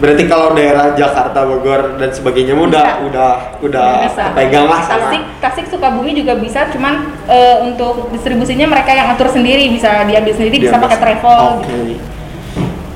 Berarti 0.00 0.24
kalau 0.24 0.56
daerah 0.56 0.96
Jakarta, 0.96 1.44
Bogor 1.44 2.00
dan 2.00 2.08
sebagainya 2.08 2.56
udah 2.56 2.72
Bisa. 2.80 3.04
udah 3.04 3.30
udah 3.60 3.88
Bisa. 4.02 4.24
pegang 4.32 4.64
lah 4.64 4.80
sama. 4.80 4.96
Tasik 5.04 5.22
Tasik 5.38 5.66
Sukabumi 5.68 6.16
juga 6.16 6.40
bisa 6.40 6.72
cuman 6.72 6.94
eh, 7.28 7.60
untuk 7.60 8.08
distribusinya 8.08 8.64
mereka 8.66 8.96
yang 8.96 9.12
atur 9.12 9.28
sendiri 9.28 9.68
bisa 9.68 10.08
diambil 10.08 10.32
sendiri 10.32 10.56
bisa 10.58 10.72
Diambil 10.72 10.88
pakai 10.88 10.98
travel 11.04 11.38
Oke. 11.54 11.68
gitu. 11.68 12.00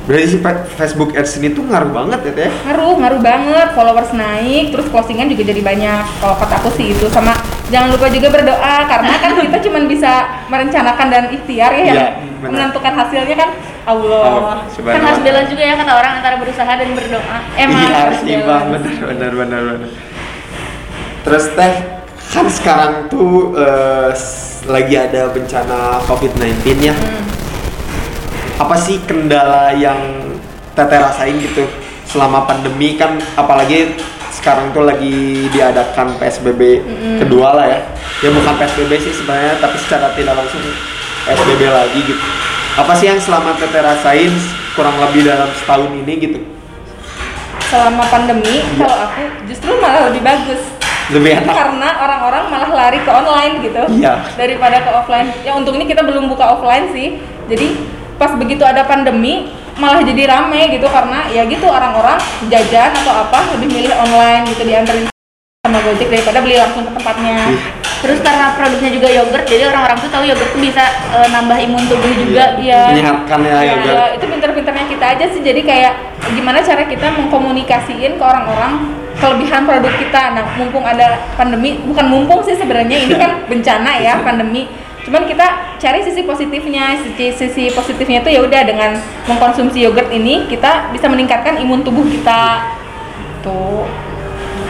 Berarti 0.05 0.27
si 0.27 0.39
Facebook 0.75 1.11
Ads 1.13 1.39
ini 1.39 1.49
tuh 1.51 1.65
ngaruh 1.65 1.89
banget 1.89 2.21
ya 2.23 2.33
teh? 2.37 2.51
ngaruh 2.63 2.95
ngaruh 2.95 3.21
banget 3.21 3.69
followers 3.73 4.13
naik 4.13 4.69
terus 4.69 4.87
closingan 4.87 5.27
juga 5.27 5.43
jadi 5.45 5.61
banyak 5.61 6.03
kalau 6.19 6.37
kata 6.37 6.55
aku 6.59 6.69
sih 6.73 6.93
itu 6.93 7.09
sama 7.09 7.33
jangan 7.67 7.89
lupa 7.91 8.07
juga 8.09 8.29
berdoa 8.29 8.85
karena 8.85 9.13
kan 9.15 9.31
kita 9.41 9.59
cuman 9.63 9.83
bisa 9.87 10.13
merencanakan 10.47 11.07
dan 11.09 11.25
ikhtiar 11.31 11.73
ya 11.73 11.81
yang 11.83 11.89
Iya, 11.89 12.07
benar. 12.39 12.51
menentukan 12.53 12.93
hasilnya 12.95 13.33
kan 13.35 13.51
Allah 13.85 14.25
Oh, 14.27 14.57
kan 14.83 15.01
harus 15.03 15.21
balance 15.21 15.49
juga 15.49 15.63
ya 15.63 15.75
kata 15.75 15.93
orang 15.95 16.13
antara 16.15 16.37
berusaha 16.37 16.73
dan 16.75 16.89
berdoa 16.91 17.37
emang 17.55 17.81
iya, 17.83 17.97
harus 17.99 18.21
imbang 18.23 18.65
bener 18.71 18.95
bener 19.03 19.33
bener 19.35 19.61
bener. 19.71 19.91
Terus 21.23 21.45
teh 21.51 21.75
kan 22.27 22.47
sekarang 22.47 23.09
tuh 23.09 23.53
eh, 23.55 24.09
s- 24.11 24.45
lagi 24.65 24.95
ada 24.95 25.29
bencana 25.29 26.01
COVID-19 26.03 26.53
ya. 26.83 26.93
Hmm. 26.93 27.25
Apa 28.55 28.75
sih 28.77 29.03
kendala 29.03 29.75
yang 29.75 29.99
teteh 30.73 30.99
rasain 30.99 31.37
gitu 31.37 31.67
selama 32.05 32.47
pandemi 32.47 32.95
kan 32.95 33.19
apalagi 33.35 33.95
sekarang 34.31 34.71
tuh 34.71 34.85
lagi 34.85 35.47
diadakan 35.49 36.19
PSBB 36.19 36.61
kedua 37.19 37.55
lah 37.55 37.67
ya. 37.69 37.81
Ya 38.21 38.31
bukan 38.31 38.55
PSBB 38.55 38.93
sih 39.01 39.13
sebenarnya 39.13 39.59
tapi 39.59 39.77
secara 39.79 40.15
tidak 40.15 40.35
langsung 40.35 40.63
PSBB 41.25 41.63
lagi 41.65 42.01
gitu. 42.05 42.25
Apa 42.75 42.93
sih 42.95 43.07
yang 43.07 43.19
selama 43.19 43.55
teteh 43.55 43.81
rasain 43.81 44.31
kurang 44.75 44.99
lebih 44.99 45.23
dalam 45.25 45.51
setahun 45.55 45.91
ini 45.93 46.15
gitu? 46.21 46.41
selama 47.65 48.07
pandemi 48.07 48.63
Iya. 48.63 48.77
kalau 48.79 48.97
aku 49.03 49.23
justru 49.51 49.71
malah 49.83 50.07
lebih 50.07 50.23
bagus 50.23 50.63
Lebih 51.11 51.43
enak. 51.43 51.55
karena 51.55 51.89
orang-orang 51.99 52.45
malah 52.47 52.71
lari 52.71 53.03
ke 53.03 53.11
online 53.11 53.55
gitu 53.61 53.83
Iya. 53.99 54.15
daripada 54.37 54.79
ke 54.79 54.91
offline 54.93 55.33
ya 55.43 55.59
untungnya 55.59 55.83
kita 55.83 56.07
belum 56.07 56.31
buka 56.31 56.55
offline 56.55 56.93
sih 56.95 57.19
jadi 57.51 57.75
pas 58.15 58.31
begitu 58.35 58.63
ada 58.63 58.83
pandemi 58.85 59.51
malah 59.75 60.01
jadi 60.01 60.31
rame 60.31 60.71
gitu 60.71 60.87
karena 60.87 61.27
ya 61.35 61.43
gitu 61.45 61.67
orang-orang 61.67 62.19
jajan 62.47 62.95
atau 62.95 63.27
apa 63.27 63.59
lebih 63.59 63.69
milih 63.75 63.91
online 63.99 64.47
gitu 64.47 64.63
dianterin 64.63 65.11
sama 65.65 65.79
Gojek 65.83 66.09
daripada 66.13 66.39
beli 66.39 66.57
langsung 66.61 66.87
ke 66.87 66.93
tempatnya 66.95 67.37
Iya. 67.51 67.59
terus 68.05 68.21
karena 68.21 68.53
produknya 68.53 68.91
juga 68.93 69.09
yogurt 69.09 69.49
jadi 69.49 69.73
orang-orang 69.73 69.97
tuh 69.97 70.11
tahu 70.13 70.25
yogurt 70.29 70.51
tuh 70.53 70.61
bisa 70.61 70.85
eh, 71.11 71.29
nambah 71.33 71.57
imun 71.57 71.83
tubuh 71.89 72.13
juga 72.13 72.55
Iya. 72.61 72.93
Menyehatkan 72.93 73.39
ya, 73.41 73.49
Ya, 73.51 73.61
yogurt. 73.73 73.97
ya, 73.97 74.05
itu 74.13 74.25
pinter-pinternya 74.29 74.87
kita 74.93 75.05
aja 75.17 75.25
sih 75.33 75.41
jadi 75.41 75.61
kayak 75.65 75.93
gimana 76.37 76.61
cara 76.61 76.85
kita 76.85 77.07
mengkomunikasiin 77.17 78.13
ke 78.15 78.25
orang-orang 78.25 78.93
kelebihan 79.17 79.65
produk 79.65 79.95
kita 79.97 80.23
nah 80.37 80.45
mumpung 80.55 80.85
ada 80.85 81.17
pandemi 81.35 81.81
bukan 81.81 82.07
mumpung 82.07 82.45
sih 82.45 82.55
sebenarnya 82.55 82.99
ini 83.01 83.15
kan 83.17 83.41
bencana 83.51 83.91
ya 83.99 84.21
pandemi 84.21 84.69
cuman 85.05 85.29
kita 85.29 85.77
cari 85.77 86.01
sisi 86.01 86.25
positifnya 86.25 86.97
sisi, 87.01 87.31
sisi 87.37 87.65
positifnya 87.71 88.25
itu 88.25 88.31
ya 88.33 88.41
udah 88.41 88.63
dengan 88.65 88.91
mengkonsumsi 89.29 89.85
yogurt 89.85 90.09
ini 90.09 90.49
kita 90.49 90.91
bisa 90.91 91.07
meningkatkan 91.07 91.61
imun 91.61 91.85
tubuh 91.85 92.05
kita. 92.09 92.73
Tuh. 93.45 93.85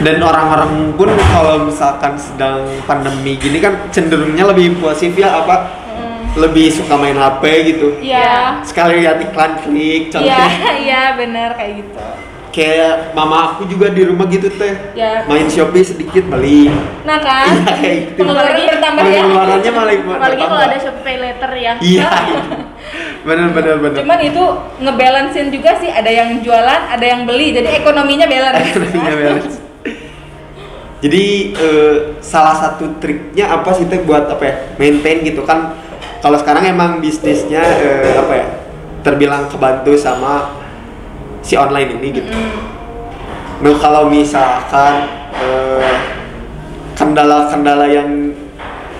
Dan 0.03 0.19
orang-orang 0.19 0.91
pun 0.99 1.07
kalau 1.31 1.71
misalkan 1.71 2.19
sedang 2.19 2.67
pandemi 2.83 3.39
gini 3.39 3.63
kan 3.63 3.87
cenderungnya 3.95 4.51
lebih 4.51 4.75
impulsif 4.75 5.15
ya 5.15 5.39
apa? 5.39 5.71
Lebih 6.35 6.67
suka 6.67 6.99
main 6.99 7.15
HP 7.15 7.43
gitu. 7.71 7.87
iya. 8.03 8.59
Sekali 8.67 9.07
lihat 9.07 9.23
iklan 9.23 9.55
klik, 9.63 10.11
iya 10.11 10.11
contohnya 10.11 10.71
iya 10.85 11.01
benar 11.15 11.55
kayak 11.55 11.79
gitu 11.79 12.03
kayak 12.55 13.11
mama 13.11 13.51
aku 13.51 13.67
juga 13.67 13.91
di 13.91 14.07
rumah 14.07 14.23
gitu 14.31 14.47
teh. 14.47 14.95
Ya. 14.95 15.27
Main 15.27 15.51
Shopee 15.51 15.83
sedikit 15.83 16.23
beli. 16.31 16.71
nah 17.03 17.19
kan 17.19 17.51
Iya 17.51 17.75
kayak 17.75 17.97
gitu. 18.15 18.23
pengeluaran 18.23 18.55
bertambah 18.55 19.03
ya 19.03 19.21
Pengeluarannya 19.27 19.71
malah 19.75 19.95
apalagi 20.15 20.43
kalau 20.47 20.63
ada 20.63 20.77
Shopee 20.79 21.03
Pay 21.03 21.17
Later 21.19 21.51
ya 21.51 21.71
Iya. 21.91 22.07
bener 23.27 23.47
bener 23.51 23.75
bener. 23.83 23.99
Cuman 24.07 24.19
itu 24.23 24.43
ngebalancein 24.79 25.49
juga 25.51 25.75
sih, 25.81 25.89
ada 25.89 26.07
yang 26.07 26.39
jualan, 26.39 26.81
ada 26.93 27.01
yang 27.05 27.25
beli, 27.27 27.51
jadi 27.57 27.81
ekonominya 27.81 28.29
balance. 28.29 28.71
Ekonominya 28.71 29.15
balance. 29.17 29.55
Jadi 31.03 31.25
eh, 31.53 31.95
salah 32.23 32.55
satu 32.55 32.97
triknya 33.03 33.51
apa 33.51 33.73
sih 33.75 33.85
teh 33.89 33.99
buat 33.99 34.29
apa 34.31 34.43
ya 34.45 34.55
maintain 34.79 35.21
gitu 35.21 35.43
kan? 35.43 35.75
Kalau 36.23 36.37
sekarang 36.39 36.65
emang 36.65 37.03
bisnisnya 37.03 37.61
eh, 37.61 38.15
apa 38.15 38.33
ya 38.33 38.47
terbilang 39.01 39.45
kebantu 39.49 39.93
sama 39.99 40.64
si 41.45 41.53
online 41.53 42.01
ini 42.01 42.07
gitu. 42.09 42.33
Nah 43.61 43.75
kalau 43.77 44.09
misalkan 44.09 45.05
eh, 45.37 45.93
kendala-kendala 46.97 47.85
yang 47.85 48.33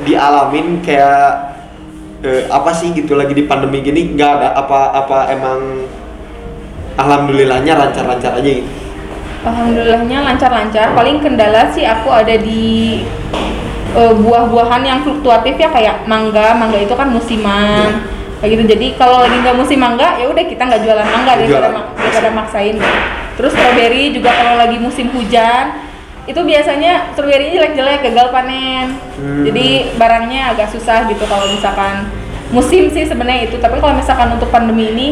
dialamin 0.05 0.85
kayak 0.85 1.57
eh, 2.21 2.45
apa 2.53 2.69
sih 2.69 2.93
gitu 2.93 3.17
lagi 3.17 3.33
di 3.33 3.49
pandemi 3.49 3.81
gini 3.81 4.13
nggak 4.13 4.29
ada 4.29 4.49
apa-apa 4.53 5.33
emang 5.33 5.89
alhamdulillahnya 7.01 7.73
lancar-lancar 7.73 8.37
aja 8.37 8.51
gitu. 8.61 8.69
Alhamdulillahnya 9.45 10.17
lancar-lancar. 10.25 10.93
Paling 10.93 11.17
kendala 11.25 11.73
sih 11.73 11.85
aku 11.85 12.13
ada 12.13 12.37
di 12.37 13.01
eh, 13.97 14.13
buah-buahan 14.13 14.83
yang 14.85 14.99
fluktuatif 15.01 15.57
ya 15.57 15.69
kayak 15.73 16.05
mangga. 16.05 16.53
Mangga 16.53 16.77
itu 16.77 16.93
kan 16.93 17.09
musiman. 17.09 18.14
Kayak 18.41 18.49
gitu. 18.57 18.63
Jadi 18.75 18.87
kalau 18.99 19.23
lagi 19.23 19.37
nggak 19.39 19.57
musim 19.57 19.79
mangga, 19.79 20.19
ya 20.19 20.25
udah 20.27 20.43
kita 20.43 20.61
nggak 20.67 20.81
jualan 20.83 21.07
mangga 21.07 21.33
daripada, 21.39 21.67
mak- 21.71 21.91
daripada 21.95 22.29
maksain. 22.35 22.75
Terus 23.35 23.51
strawberry 23.51 24.03
juga 24.15 24.29
kalau 24.31 24.55
lagi 24.59 24.77
musim 24.79 25.11
hujan, 25.11 25.65
itu 26.25 26.41
biasanya 26.41 27.13
strawberry 27.13 27.53
jelek-jelek 27.53 27.99
gagal 28.11 28.27
panen. 28.33 28.97
Hmm. 29.19 29.43
Jadi 29.45 29.95
barangnya 29.95 30.55
agak 30.55 30.71
susah 30.71 31.05
gitu 31.07 31.23
kalau 31.27 31.47
misalkan 31.51 32.09
musim 32.51 32.91
sih 32.91 33.03
sebenarnya 33.07 33.51
itu. 33.51 33.57
Tapi 33.59 33.77
kalau 33.79 33.95
misalkan 33.95 34.35
untuk 34.35 34.51
pandemi 34.51 34.91
ini 34.91 35.07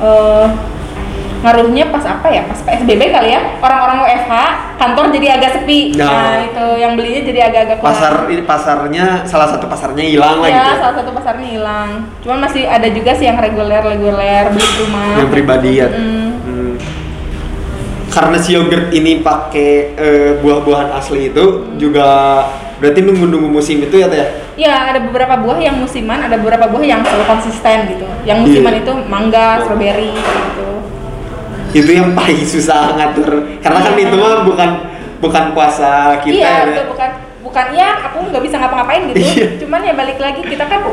eh, 0.00 0.46
ngaruhnya 1.36 1.84
pas 1.92 2.04
apa 2.04 2.26
ya 2.28 2.42
pas 2.44 2.58
PSBB 2.58 3.02
kali 3.12 3.28
ya 3.32 3.40
orang-orang 3.60 3.98
WFH 4.04 4.32
kantor 4.76 5.04
jadi 5.12 5.26
agak 5.36 5.50
sepi 5.60 5.80
Nah. 5.94 6.08
nah, 6.08 6.36
itu 6.42 6.66
yang 6.76 6.92
belinya 6.96 7.22
jadi 7.22 7.40
agak-agak 7.48 7.76
kurang. 7.80 7.90
pasar 7.92 8.12
ini 8.28 8.42
pasarnya 8.44 9.06
salah 9.24 9.48
satu 9.48 9.64
pasarnya 9.66 10.04
hilang 10.04 10.40
lah 10.40 10.48
ya 10.48 10.56
gitu. 10.56 10.72
salah 10.80 10.96
satu 11.00 11.10
pasarnya 11.12 11.48
hilang 11.48 11.88
cuman 12.20 12.38
masih 12.44 12.62
ada 12.64 12.88
juga 12.88 13.10
sih 13.14 13.26
yang 13.28 13.36
reguler 13.36 13.80
reguler 13.80 14.44
beli 14.52 14.70
rumah 14.80 15.08
Yang 15.20 15.30
pribadi 15.30 15.70
ya. 15.76 15.88
Mm. 15.88 16.30
Hmm. 16.40 16.74
Karena 18.06 18.36
si 18.40 18.56
yogurt 18.56 18.88
ini 18.92 19.20
pakai 19.20 19.70
eh, 19.92 20.30
buah-buahan 20.40 20.88
asli 20.94 21.28
itu 21.28 21.76
juga 21.76 22.08
berarti 22.76 23.00
nunggu-nunggu 23.00 23.48
musim 23.50 23.80
itu 23.80 23.96
ya 23.96 24.08
teh 24.08 24.20
ya? 24.20 24.28
ya 24.56 24.72
ada 24.92 25.00
beberapa 25.00 25.36
buah 25.40 25.60
yang 25.60 25.76
musiman 25.76 26.20
ada 26.20 26.36
beberapa 26.36 26.68
buah 26.68 26.84
yang 26.84 27.00
selalu 27.00 27.24
konsisten 27.24 27.76
gitu 27.88 28.04
yang 28.24 28.40
musiman 28.40 28.72
Iya. 28.72 28.80
itu 28.84 28.92
mangga 29.08 29.64
strawberry 29.64 30.12
gitu 30.12 30.75
itu 31.74 31.90
yang 31.90 32.14
paling 32.14 32.42
susah 32.44 32.94
ngatur. 32.94 33.58
Karena 33.62 33.80
kan 33.82 33.94
itu 33.98 34.16
mah 34.18 34.44
bukan 34.46 34.70
bukan 35.16 35.44
puasa 35.56 36.20
kita 36.20 36.36
iya 36.36 36.52
ya. 36.68 36.76
itu 36.76 36.82
bukan 36.92 37.10
bukan 37.40 37.66
ya 37.72 37.88
aku 38.10 38.28
nggak 38.28 38.42
bisa 38.44 38.60
ngapa-ngapain 38.60 39.02
gitu. 39.10 39.22
Iya. 39.22 39.46
cuman 39.64 39.80
ya 39.80 39.94
balik 39.96 40.18
lagi 40.20 40.44
kita 40.44 40.68
kan 40.68 40.84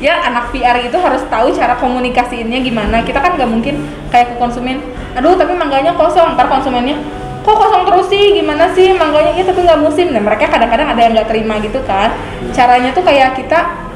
ya 0.00 0.14
anak 0.24 0.54
PR 0.54 0.78
itu 0.80 0.96
harus 0.96 1.20
tahu 1.28 1.52
cara 1.52 1.76
komunikasiinnya 1.76 2.58
gimana. 2.64 3.04
Kita 3.04 3.20
kan 3.20 3.36
nggak 3.36 3.50
mungkin 3.50 3.84
kayak 4.08 4.34
ke 4.34 4.36
konsumen 4.40 4.80
aduh 5.14 5.36
tapi 5.36 5.52
mangganya 5.54 5.92
kosong. 5.94 6.34
Ntar 6.34 6.48
konsumennya 6.48 6.96
kok 7.44 7.56
kosong 7.56 7.82
terus 7.86 8.06
sih? 8.08 8.40
Gimana 8.40 8.72
sih 8.72 8.96
mangganya? 8.96 9.36
Iya 9.36 9.44
tapi 9.52 9.60
nggak 9.66 9.80
musim. 9.80 10.10
Nah 10.16 10.22
mereka 10.24 10.48
kadang-kadang 10.48 10.88
ada 10.88 11.00
yang 11.00 11.12
nggak 11.12 11.28
terima 11.28 11.60
gitu 11.60 11.80
kan. 11.84 12.14
Caranya 12.56 12.90
tuh 12.96 13.04
kayak 13.04 13.36
kita 13.36 13.88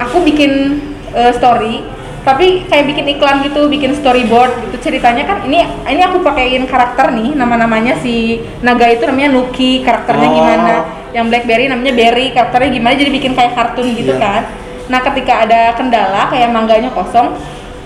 aku 0.00 0.24
bikin 0.24 0.80
eh, 1.12 1.32
story 1.36 2.01
tapi 2.22 2.62
kayak 2.70 2.86
bikin 2.86 3.06
iklan 3.12 3.42
gitu, 3.42 3.66
bikin 3.66 3.98
storyboard 3.98 4.54
gitu 4.62 4.78
ceritanya 4.80 5.26
kan 5.26 5.42
ini 5.42 5.58
ini 5.84 6.00
aku 6.00 6.22
pakein 6.22 6.70
karakter 6.70 7.10
nih 7.10 7.34
nama-namanya 7.34 7.98
si 7.98 8.38
naga 8.62 8.86
itu 8.86 9.02
namanya 9.02 9.34
Nuki 9.34 9.82
karakternya 9.82 10.28
Oh. 10.30 10.34
gimana 10.38 10.74
yang 11.10 11.26
Blackberry 11.26 11.66
namanya 11.66 11.92
Berry 11.92 12.30
karakternya 12.30 12.70
gimana 12.72 12.94
jadi 12.94 13.10
bikin 13.10 13.32
kayak 13.34 13.52
kartun 13.52 13.90
gitu 13.92 14.14
Iya. 14.14 14.22
kan 14.22 14.42
nah 14.86 15.02
ketika 15.02 15.42
ada 15.42 15.74
kendala 15.74 16.30
kayak 16.30 16.48
mangganya 16.48 16.90
kosong 16.90 17.34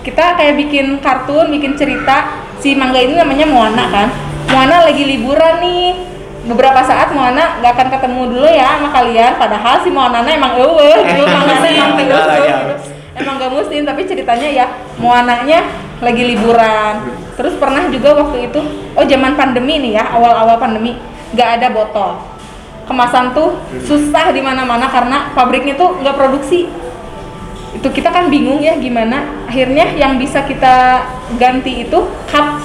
kita 0.01 0.37
kayak 0.37 0.53
bikin 0.55 1.01
kartun 1.01 1.49
bikin 1.49 1.73
cerita 1.73 2.29
si 2.57 2.77
mangga 2.77 3.01
ini 3.01 3.17
namanya 3.17 3.45
Moana 3.49 3.83
kan 3.89 4.07
Moana 4.53 4.85
lagi 4.85 5.01
liburan 5.01 5.59
nih 5.59 5.85
beberapa 6.45 6.79
saat 6.79 7.09
Moana 7.11 7.57
nggak 7.59 7.73
akan 7.73 7.87
ketemu 7.89 8.21
dulu 8.31 8.47
ya 8.47 8.79
sama 8.79 8.89
kalian 8.93 9.33
padahal 9.35 9.75
si 9.81 9.89
Moana 9.89 10.21
emang 10.23 10.55
eueuh 10.55 10.99
gitu 11.03 11.21
mangga 11.33 11.53
emang 11.57 11.73
Iya, 11.73 11.85
tegas 11.97 12.25
iya. 12.37 12.57
gitu 12.69 12.96
emang 13.17 13.41
gak 13.41 13.53
musim 13.53 13.81
tapi 13.83 14.05
ceritanya 14.05 14.49
ya 14.49 14.65
Moananya 14.97 15.65
lagi 16.01 16.23
liburan. 16.25 17.09
Terus 17.33 17.57
pernah 17.57 17.89
juga 17.89 18.17
waktu 18.17 18.49
itu 18.49 18.59
oh 18.93 19.05
zaman 19.05 19.33
pandemi 19.33 19.81
nih 19.81 20.01
ya 20.01 20.03
awal-awal 20.13 20.57
pandemi 20.61 20.97
nggak 21.33 21.49
ada 21.61 21.67
botol. 21.73 22.21
Kemasan 22.87 23.35
tuh 23.35 23.59
susah 23.83 24.31
di 24.31 24.39
mana-mana 24.39 24.87
karena 24.87 25.33
pabriknya 25.35 25.75
tuh 25.75 25.97
nggak 26.01 26.15
produksi. 26.15 26.69
Itu 27.75 27.89
kita 27.93 28.09
kan 28.09 28.31
bingung 28.31 28.63
ya 28.63 28.77
gimana. 28.79 29.25
Akhirnya 29.45 29.93
yang 29.97 30.17
bisa 30.17 30.45
kita 30.45 31.05
ganti 31.37 31.85
itu 31.85 31.99
cup. 32.29 32.61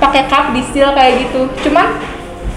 Pakai 0.00 0.28
cup 0.28 0.52
di 0.52 0.62
seal 0.70 0.92
kayak 0.92 1.28
gitu. 1.28 1.48
Cuman 1.66 1.98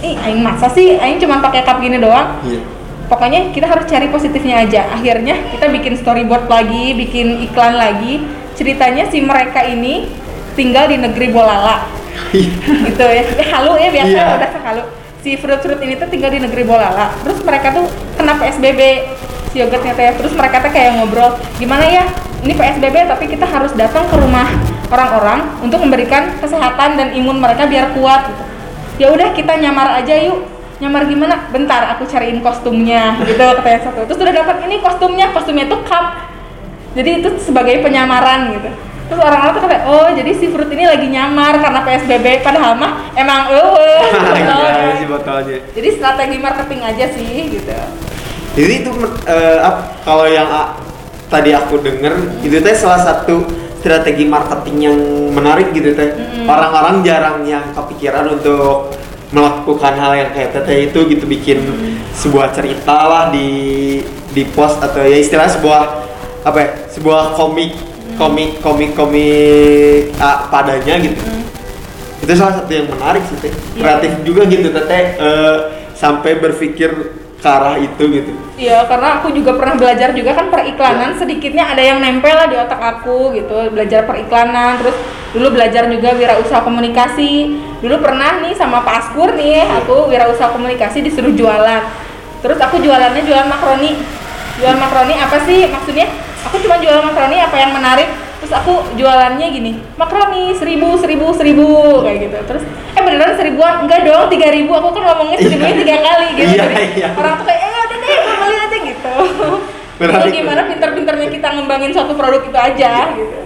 ih 0.03 0.15
aing 0.15 0.43
masa 0.43 0.69
sih 0.69 0.99
aing 0.99 1.17
cuman 1.17 1.41
pakai 1.41 1.65
cup 1.65 1.81
gini 1.81 1.97
doang? 1.97 2.37
Iya. 2.45 2.76
Pokoknya 3.07 3.51
kita 3.55 3.67
harus 3.67 3.87
cari 3.87 4.07
positifnya 4.11 4.63
aja. 4.63 4.87
Akhirnya 4.93 5.35
kita 5.55 5.71
bikin 5.71 5.95
storyboard 5.99 6.47
lagi 6.47 6.93
bikin 6.95 7.43
iklan 7.47 7.75
lagi. 7.75 8.23
Ceritanya 8.57 9.07
si 9.09 9.21
mereka 9.21 9.63
ini 9.63 10.09
tinggal 10.57 10.89
di 10.91 10.97
negeri 10.99 11.31
Bolala. 11.31 11.87
Gitu 12.87 13.03
ya. 13.03 13.23
Eh, 13.23 13.47
halu 13.51 13.77
ya 13.79 13.89
biasa 13.93 14.17
Iya. 14.17 14.25
udah 14.37 14.51
halu 14.65 14.83
si 15.21 15.35
fruit 15.35 15.59
fruit 15.59 15.81
ini 15.81 15.97
tuh 15.97 16.07
tinggal 16.09 16.31
di 16.31 16.39
negeri 16.41 16.63
Bolala. 16.65 17.13
Terus 17.23 17.39
mereka 17.45 17.73
tuh 17.73 17.85
kena 18.17 18.35
PSBB 18.37 18.81
si 19.53 19.61
yogurtnya 19.61 19.93
teh. 19.95 20.11
Terus 20.17 20.33
mereka 20.35 20.61
tuh 20.61 20.71
kayak 20.73 20.97
ngobrol 20.99 21.37
gimana 21.61 21.85
ya? 21.87 22.03
Ini 22.43 22.53
PSBB 22.53 23.09
tapi 23.09 23.25
kita 23.29 23.45
harus 23.49 23.73
datang 23.73 24.05
ke 24.09 24.15
rumah 24.17 24.45
orang-orang 24.87 25.57
untuk 25.61 25.83
memberikan 25.83 26.37
kesehatan 26.39 26.95
dan 26.95 27.07
imun 27.13 27.37
mereka 27.37 27.65
biar 27.65 27.93
kuat. 27.97 28.29
Gitu. 28.29 28.43
Ya 28.97 29.07
udah 29.13 29.29
kita 29.37 29.53
nyamar 29.61 30.01
aja 30.01 30.17
yuk 30.17 30.56
nyamar 30.77 31.05
gimana? 31.05 31.49
Bentar 31.49 31.95
aku 31.95 32.05
cariin 32.05 32.39
kostumnya 32.39 33.17
gitu 33.23 33.39
katanya 33.39 33.79
satu. 33.83 34.05
Terus 34.05 34.19
udah 34.19 34.35
dapat 34.35 34.57
ini 34.65 34.75
kostumnya 34.79 35.25
kostumnya 35.31 35.65
tuh 35.65 35.81
cup. 35.83 36.05
Jadi 36.93 37.09
itu 37.21 37.29
sebagai 37.39 37.81
penyamaran 37.81 38.53
gitu. 38.53 38.69
Terus 39.07 39.23
orang-orang 39.23 39.53
tuh 39.55 39.63
kata 39.63 39.77
oh 39.87 40.07
jadi 40.11 40.31
si 40.35 40.51
fruit 40.51 40.67
ini 40.67 40.83
lagi 40.83 41.07
nyamar 41.07 41.55
karena 41.57 41.79
PSBB 41.79 42.43
padahal 42.43 42.75
mah 42.75 43.07
emang 43.15 43.47
eueuh 43.55 44.03
Iya, 44.35 44.99
si 44.99 45.05
botolnya. 45.07 45.63
jadi 45.71 45.87
strategi 45.95 46.37
marketing 46.37 46.81
aja 46.83 47.05
sih 47.15 47.31
gitu. 47.47 47.71
Jadi 48.57 48.73
itu 48.83 48.91
eh, 49.23 49.59
ap- 49.63 50.03
kalau 50.03 50.27
yang 50.27 50.51
ah, 50.51 50.75
tadi 51.31 51.55
aku 51.55 51.79
denger 51.79 52.19
itu 52.43 52.59
teh 52.59 52.75
salah 52.75 52.99
satu 52.99 53.47
strategi 53.79 54.27
marketing 54.27 54.77
yang 54.91 54.97
menarik 55.31 55.71
gitu 55.71 55.95
teh. 55.95 56.11
Orang-orang 56.43 56.99
jarang 56.99 57.47
yang 57.47 57.63
kepikiran 57.71 58.27
untuk 58.27 58.91
melakukan 59.31 59.93
hal 59.99 60.11
yang 60.15 60.29
kayak 60.31 60.55
teteh 60.55 60.87
itu 60.87 60.99
gitu 61.11 61.27
bikin 61.27 61.59
sebuah 62.15 62.55
cerita 62.55 62.95
lah 62.95 63.23
di 63.29 63.49
di 64.31 64.43
post 64.55 64.79
atau 64.79 65.03
ya 65.03 65.19
istilah 65.19 65.51
sebuah 65.51 65.81
apa 66.47 66.57
ya 66.63 66.69
sebuah 66.95 67.35
komik 67.35 67.75
komik 68.15 68.63
komik 68.63 68.95
komik 68.95 70.15
ah, 70.17 70.47
padanya 70.47 70.95
gitu. 71.03 71.21
Itu 72.23 72.33
salah 72.33 72.63
satu 72.63 72.71
yang 72.71 72.87
menarik 72.87 73.23
sih 73.27 73.37
teh. 73.39 73.53
Kreatif 73.77 74.11
juga 74.23 74.47
gitu 74.47 74.71
teteh 74.71 75.19
eh, 75.19 75.57
sampai 75.93 76.39
berpikir 76.39 76.91
ke 77.37 77.47
arah 77.47 77.77
itu 77.77 78.03
gitu 78.09 78.33
Iya, 78.57 78.89
karena 78.89 79.21
aku 79.21 79.29
juga 79.37 79.53
pernah 79.53 79.77
belajar 79.77 80.17
juga 80.17 80.33
kan 80.33 80.49
periklanan, 80.49 81.13
sedikitnya 81.13 81.77
ada 81.77 81.83
yang 81.85 82.01
nempel 82.01 82.33
lah 82.33 82.49
di 82.49 82.57
otak 82.57 82.81
aku 82.81 83.37
gitu, 83.37 83.53
belajar 83.69 84.09
periklanan, 84.09 84.81
terus 84.81 84.97
dulu 85.29 85.53
belajar 85.53 85.85
juga 85.85 86.17
wirausaha 86.17 86.65
komunikasi. 86.65 87.53
Dulu 87.85 88.01
pernah 88.01 88.41
nih 88.41 88.57
sama 88.57 88.81
Pak 88.81 88.95
Askur 88.97 89.37
nih, 89.37 89.61
aku 89.61 90.09
wirausaha 90.09 90.49
komunikasi 90.49 91.05
disuruh 91.05 91.37
jualan. 91.37 91.85
Terus 92.41 92.57
aku 92.57 92.81
jualannya 92.81 93.21
jualan 93.21 93.45
makaroni. 93.45 94.01
Jualan 94.57 94.81
makaroni 94.81 95.13
apa 95.21 95.37
sih 95.45 95.69
maksudnya? 95.69 96.09
Aku 96.49 96.57
cuma 96.57 96.81
jualan 96.81 97.05
makaroni 97.05 97.37
apa 97.37 97.55
yang 97.61 97.77
menarik? 97.77 98.09
Terus 98.47 98.63
aku 98.63 98.79
jualannya 98.95 99.43
gini, 99.51 99.75
makaroni 99.99 100.55
seribu, 100.55 100.95
seribu, 100.95 101.35
seribu 101.35 101.67
kayak 101.99 102.31
gitu. 102.31 102.37
Terus 102.47 102.63
eh 102.95 103.03
beneran 103.03 103.35
seribuan? 103.35 103.83
Enggak 103.83 104.07
dong, 104.07 104.31
tiga 104.31 104.47
ribu. 104.55 104.71
Aku 104.71 104.95
kan 104.95 105.03
ngomongnya 105.03 105.35
seribunya 105.35 105.75
tiga 105.83 105.95
kali 105.99 106.27
gitu. 106.39 106.55
Iya, 106.55 106.63
Jadi 106.63 106.85
iya. 106.95 107.09
orang 107.11 107.33
tuh 107.43 107.45
kayak 107.51 107.59
eh 107.59 107.71
udah 107.75 107.97
deh 107.99 108.17
beli 108.39 108.55
aja 108.55 108.77
gitu. 108.87 109.15
Itu 109.99 110.29
gimana 110.31 110.61
pinter-pinternya 110.71 111.27
kita 111.27 111.47
ngembangin 111.59 111.91
suatu 111.91 112.15
produk 112.15 112.39
itu 112.39 112.55
aja 112.55 112.91
gitu 113.19 113.39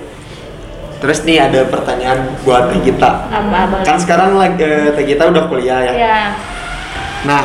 terus 1.02 1.26
nih 1.26 1.42
ada 1.42 1.66
pertanyaan 1.66 2.30
buat 2.46 2.70
Teh 2.70 2.78
Gita 2.86 3.26
apa 3.26 3.82
kan 3.82 3.98
sekarang 3.98 4.38
lagi 4.38 4.62
eh, 4.62 4.94
Teh 4.94 5.02
Gita 5.10 5.34
udah 5.34 5.50
kuliah 5.50 5.82
ya 5.82 5.94
ya 5.98 6.20
nah 7.26 7.42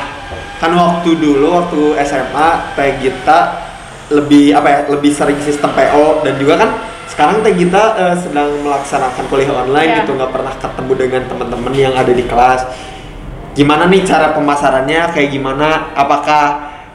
kan 0.60 0.76
waktu 0.76 1.16
dulu 1.16 1.56
waktu 1.56 1.96
SMA 2.04 2.76
Teh 2.76 3.00
Gita 3.00 3.64
lebih 4.12 4.52
apa 4.52 4.68
ya 4.68 4.80
lebih 4.92 5.08
sering 5.08 5.40
sistem 5.40 5.72
PO 5.72 6.20
dan 6.20 6.36
juga 6.36 6.60
kan 6.60 6.70
sekarang 7.16 7.40
Teh 7.40 7.56
Gita 7.56 7.96
eh, 7.96 8.16
sedang 8.20 8.60
melaksanakan 8.60 9.24
kuliah 9.32 9.48
online 9.48 9.88
Iya. 9.88 9.96
gitu 10.04 10.20
nggak 10.20 10.36
pernah 10.36 10.52
ketemu 10.52 10.92
dengan 11.00 11.22
teman-teman 11.24 11.72
yang 11.72 11.94
ada 11.96 12.12
di 12.12 12.20
kelas. 12.28 12.60
Gimana 13.56 13.88
nih 13.88 14.04
cara 14.04 14.36
pemasarannya? 14.36 15.16
Kayak 15.16 15.30
gimana? 15.32 15.96
Apakah 15.96 16.44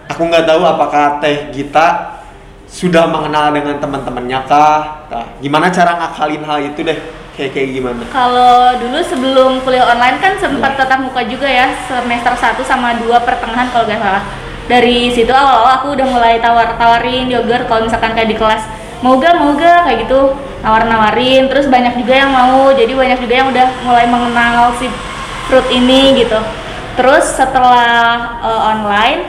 aku 0.06 0.22
nggak 0.30 0.46
tahu 0.46 0.62
apakah 0.62 1.18
Teh 1.26 1.50
Gita 1.50 2.22
sudah 2.70 3.10
mengenal 3.10 3.50
dengan 3.50 3.82
teman-temannya 3.82 4.40
kah? 4.46 5.10
Nah, 5.10 5.26
gimana 5.42 5.74
cara 5.74 5.98
ngakalin 5.98 6.46
hal 6.46 6.60
itu 6.70 6.86
deh? 6.86 7.02
Kayak 7.34 7.58
kayak 7.58 7.70
gimana? 7.82 8.02
Kalau 8.14 8.78
dulu 8.78 9.02
sebelum 9.02 9.52
kuliah 9.66 9.90
online 9.90 10.22
kan 10.22 10.38
sempat 10.38 10.78
tatap 10.78 11.02
muka 11.02 11.26
juga 11.26 11.50
ya 11.50 11.66
semester 11.90 12.38
1 12.38 12.62
sama 12.62 12.94
2 13.02 13.10
pertengahan 13.26 13.74
kalau 13.74 13.90
nggak 13.90 13.98
salah. 13.98 14.22
Dari 14.70 15.10
situ 15.10 15.34
awal-awal 15.34 15.82
aku 15.82 15.98
udah 15.98 16.06
mulai 16.06 16.38
tawar-tawarin 16.38 17.26
yogurt 17.26 17.66
kalau 17.66 17.90
misalkan 17.90 18.14
kayak 18.14 18.30
di 18.30 18.38
kelas 18.38 18.62
gak 19.02 19.80
kayak 19.90 20.00
gitu. 20.06 20.22
Nawar-nawarin 20.62 21.50
terus 21.50 21.66
banyak 21.66 21.98
juga 21.98 22.14
yang 22.22 22.32
mau. 22.32 22.70
Jadi 22.70 22.94
banyak 22.94 23.20
juga 23.22 23.34
yang 23.34 23.48
udah 23.50 23.68
mulai 23.86 24.06
mengenal 24.06 24.78
si 24.78 24.86
fruit 25.50 25.68
ini 25.74 26.22
gitu. 26.22 26.38
Terus 26.96 27.26
setelah 27.34 28.38
eh, 28.46 28.62
online 28.78 29.22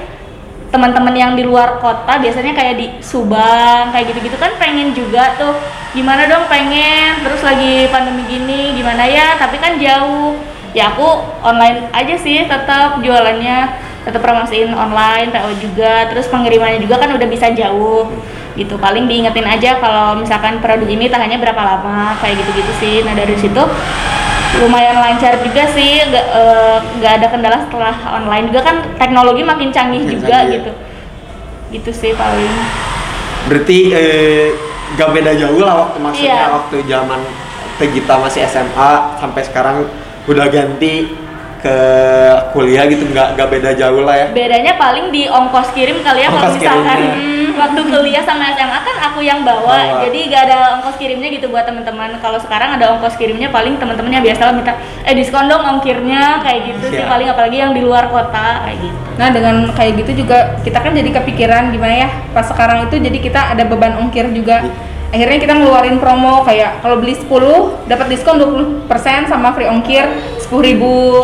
teman-teman 0.72 1.12
yang 1.12 1.32
di 1.36 1.44
luar 1.44 1.76
kota 1.84 2.16
biasanya 2.16 2.56
kayak 2.56 2.74
di 2.80 2.86
Subang 3.04 3.92
kayak 3.92 4.08
gitu-gitu 4.08 4.36
kan 4.40 4.56
pengen 4.56 4.96
juga 4.96 5.36
tuh. 5.36 5.52
Gimana 5.92 6.24
dong 6.24 6.48
pengen? 6.48 7.20
Terus 7.20 7.44
lagi 7.44 7.88
pandemi 7.92 8.24
gini 8.24 8.76
gimana 8.76 9.04
ya? 9.04 9.36
Tapi 9.36 9.56
kan 9.60 9.76
jauh. 9.76 10.36
Ya 10.72 10.88
aku 10.88 11.04
online 11.44 11.92
aja 11.92 12.16
sih 12.16 12.48
tetap 12.48 13.04
jualannya. 13.04 13.92
Tetap 14.02 14.24
promosiin 14.24 14.72
online 14.72 15.28
PO 15.28 15.50
juga. 15.60 16.08
Terus 16.08 16.28
pengirimannya 16.32 16.80
juga 16.80 16.96
kan 16.96 17.12
udah 17.12 17.28
bisa 17.28 17.52
jauh 17.52 18.08
gitu. 18.54 18.76
Paling 18.76 19.06
diingetin 19.06 19.44
aja 19.44 19.78
kalau 19.78 20.16
misalkan 20.16 20.60
produk 20.60 20.86
ini 20.86 21.08
tahannya 21.08 21.38
berapa 21.38 21.62
lama 21.62 22.16
kayak 22.18 22.40
gitu-gitu 22.44 22.72
sih. 22.78 22.94
Nah 23.02 23.12
dari 23.12 23.34
situ 23.34 23.62
lumayan 24.60 25.00
lancar 25.00 25.40
juga 25.40 25.64
sih. 25.70 26.04
Nggak 26.04 26.26
nggak 27.00 27.12
ada 27.18 27.26
kendala 27.28 27.58
setelah 27.64 27.94
online 28.12 28.52
juga. 28.52 28.60
Kan 28.62 28.76
teknologi 28.96 29.42
makin 29.42 29.68
canggih 29.70 30.02
Makin 30.02 30.14
juga 30.18 30.28
canggih 30.30 30.48
ya. 30.48 30.56
gitu. 30.60 30.72
Gitu 31.72 31.90
sih 31.90 32.12
paling. 32.12 32.52
Berarti 33.42 33.78
eh, 33.90 34.46
gak 34.94 35.08
beda 35.10 35.32
jauh 35.34 35.58
lah 35.58 35.74
waktu 35.82 35.98
maksudnya 35.98 36.36
Iya. 36.36 36.46
waktu 36.52 36.76
zaman 36.86 37.20
Teh 37.80 37.88
Gita 37.88 38.14
masih 38.20 38.44
SMA 38.44 38.90
sampai 39.16 39.42
sekarang 39.42 39.76
udah 40.28 40.46
ganti 40.46 41.10
ke 41.58 41.76
kuliah 42.52 42.84
gitu. 42.86 43.08
Nggak 43.08 43.34
nggak 43.34 43.48
beda 43.50 43.70
jauh 43.72 44.04
lah 44.04 44.14
ya. 44.14 44.26
bedanya 44.30 44.76
paling 44.76 45.08
di 45.08 45.26
ongkos 45.26 45.72
kirim 45.72 46.04
kali 46.04 46.22
ya 46.22 46.28
kalau 46.28 46.52
misalkan. 46.52 46.98
hmm, 47.18 47.41
waktu 47.54 47.80
kuliah 47.84 48.22
sama 48.22 48.52
SMA 48.52 48.78
kan 48.80 48.96
aku 49.10 49.20
yang 49.20 49.42
bawa, 49.42 49.64
Bawa. 49.64 50.02
jadi 50.04 50.18
gak 50.28 50.42
ada 50.48 50.58
ongkos 50.78 50.96
kirimnya 50.96 51.28
gitu 51.30 51.48
buat 51.48 51.64
teman-teman. 51.64 52.18
Kalau 52.18 52.38
sekarang 52.38 52.76
ada 52.76 52.96
ongkos 52.96 53.14
kirimnya 53.14 53.48
paling 53.48 53.76
teman-temannya 53.76 54.20
biasa 54.22 54.42
lah 54.48 54.54
minta 54.54 54.72
eh 55.02 55.14
diskon 55.14 55.46
dong 55.46 55.62
ongkirnya 55.62 56.40
kayak 56.40 56.60
gitu 56.72 56.84
sih 56.92 57.00
Iya. 57.02 57.08
paling 57.08 57.28
apalagi 57.28 57.56
yang 57.58 57.72
di 57.72 57.82
luar 57.82 58.08
kota 58.08 58.62
kayak 58.64 58.78
gitu. 58.80 58.98
Nah 59.18 59.28
dengan 59.28 59.54
kayak 59.72 59.92
gitu 60.04 60.24
juga 60.24 60.56
kita 60.62 60.78
kan 60.78 60.92
jadi 60.92 61.10
kepikiran 61.12 61.70
gimana 61.70 61.94
ya 61.94 62.08
pas 62.30 62.46
sekarang 62.46 62.86
itu 62.86 62.96
jadi 62.96 63.18
kita 63.18 63.40
ada 63.54 63.64
beban 63.66 63.98
ongkir 63.98 64.30
juga 64.30 64.62
akhirnya 65.12 65.44
kita 65.44 65.52
ngeluarin 65.60 66.00
promo 66.00 66.40
kayak 66.40 66.80
kalau 66.80 66.96
beli 66.96 67.12
10 67.12 67.28
dapat 67.84 68.06
diskon 68.08 68.40
20% 68.40 68.88
sama 69.28 69.52
free 69.52 69.68
ongkir 69.68 70.08
10.000 70.40 70.48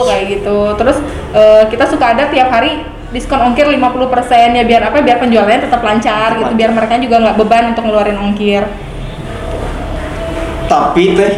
kayak 0.05 0.25
gitu 0.29 0.59
terus 0.77 1.01
eh, 1.33 1.65
kita 1.73 1.89
suka 1.89 2.13
ada 2.13 2.29
tiap 2.29 2.53
hari 2.53 2.85
diskon 3.09 3.41
ongkir 3.41 3.65
50% 3.65 4.59
ya 4.59 4.65
biar 4.69 4.93
apa 4.93 5.01
biar 5.01 5.17
penjualannya 5.17 5.65
tetap 5.65 5.81
lancar 5.81 6.45
gitu 6.45 6.53
biar 6.53 6.71
mereka 6.77 7.01
juga 7.01 7.17
nggak 7.25 7.37
beban 7.41 7.65
untuk 7.73 7.85
ngeluarin 7.89 8.19
ongkir. 8.21 8.63
Tapi 10.69 11.03
teh 11.17 11.33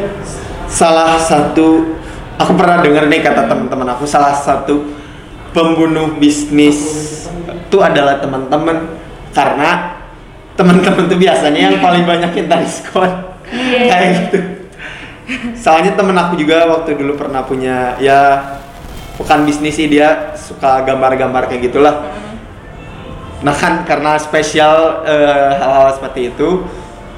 salah 0.67 1.19
satu 1.23 1.95
aku 2.35 2.53
pernah 2.59 2.83
dengar 2.83 3.07
nih 3.07 3.23
kata 3.23 3.47
teman-teman 3.47 3.95
aku 3.95 4.03
salah 4.07 4.35
satu 4.35 4.91
pembunuh 5.55 6.19
bisnis 6.19 6.79
itu 7.47 7.79
adalah 7.79 8.19
teman-teman. 8.19 8.99
Karena 9.31 10.03
teman-teman 10.59 11.07
tuh 11.07 11.19
biasanya 11.19 11.71
yang 11.71 11.79
paling 11.79 12.03
banyak 12.03 12.31
minta 12.35 12.59
diskon. 12.59 13.31
Iya. 13.51 13.83
kayak 13.91 14.11
gitu. 14.15 14.39
Soalnya 15.59 15.95
temen 15.95 16.15
aku 16.15 16.39
juga 16.39 16.67
waktu 16.67 16.99
dulu 16.99 17.19
pernah 17.19 17.43
punya 17.47 17.95
ya 18.03 18.43
bukan 19.21 19.45
bisnis 19.45 19.77
sih 19.77 19.85
dia 19.85 20.33
suka 20.33 20.81
gambar-gambar 20.83 21.45
kayak 21.47 21.69
gitulah 21.69 21.97
Nah 23.41 23.57
kan 23.57 23.89
karena 23.89 24.21
spesial 24.21 25.01
eh, 25.01 25.57
hal-hal 25.57 25.97
seperti 25.97 26.29
itu, 26.29 26.61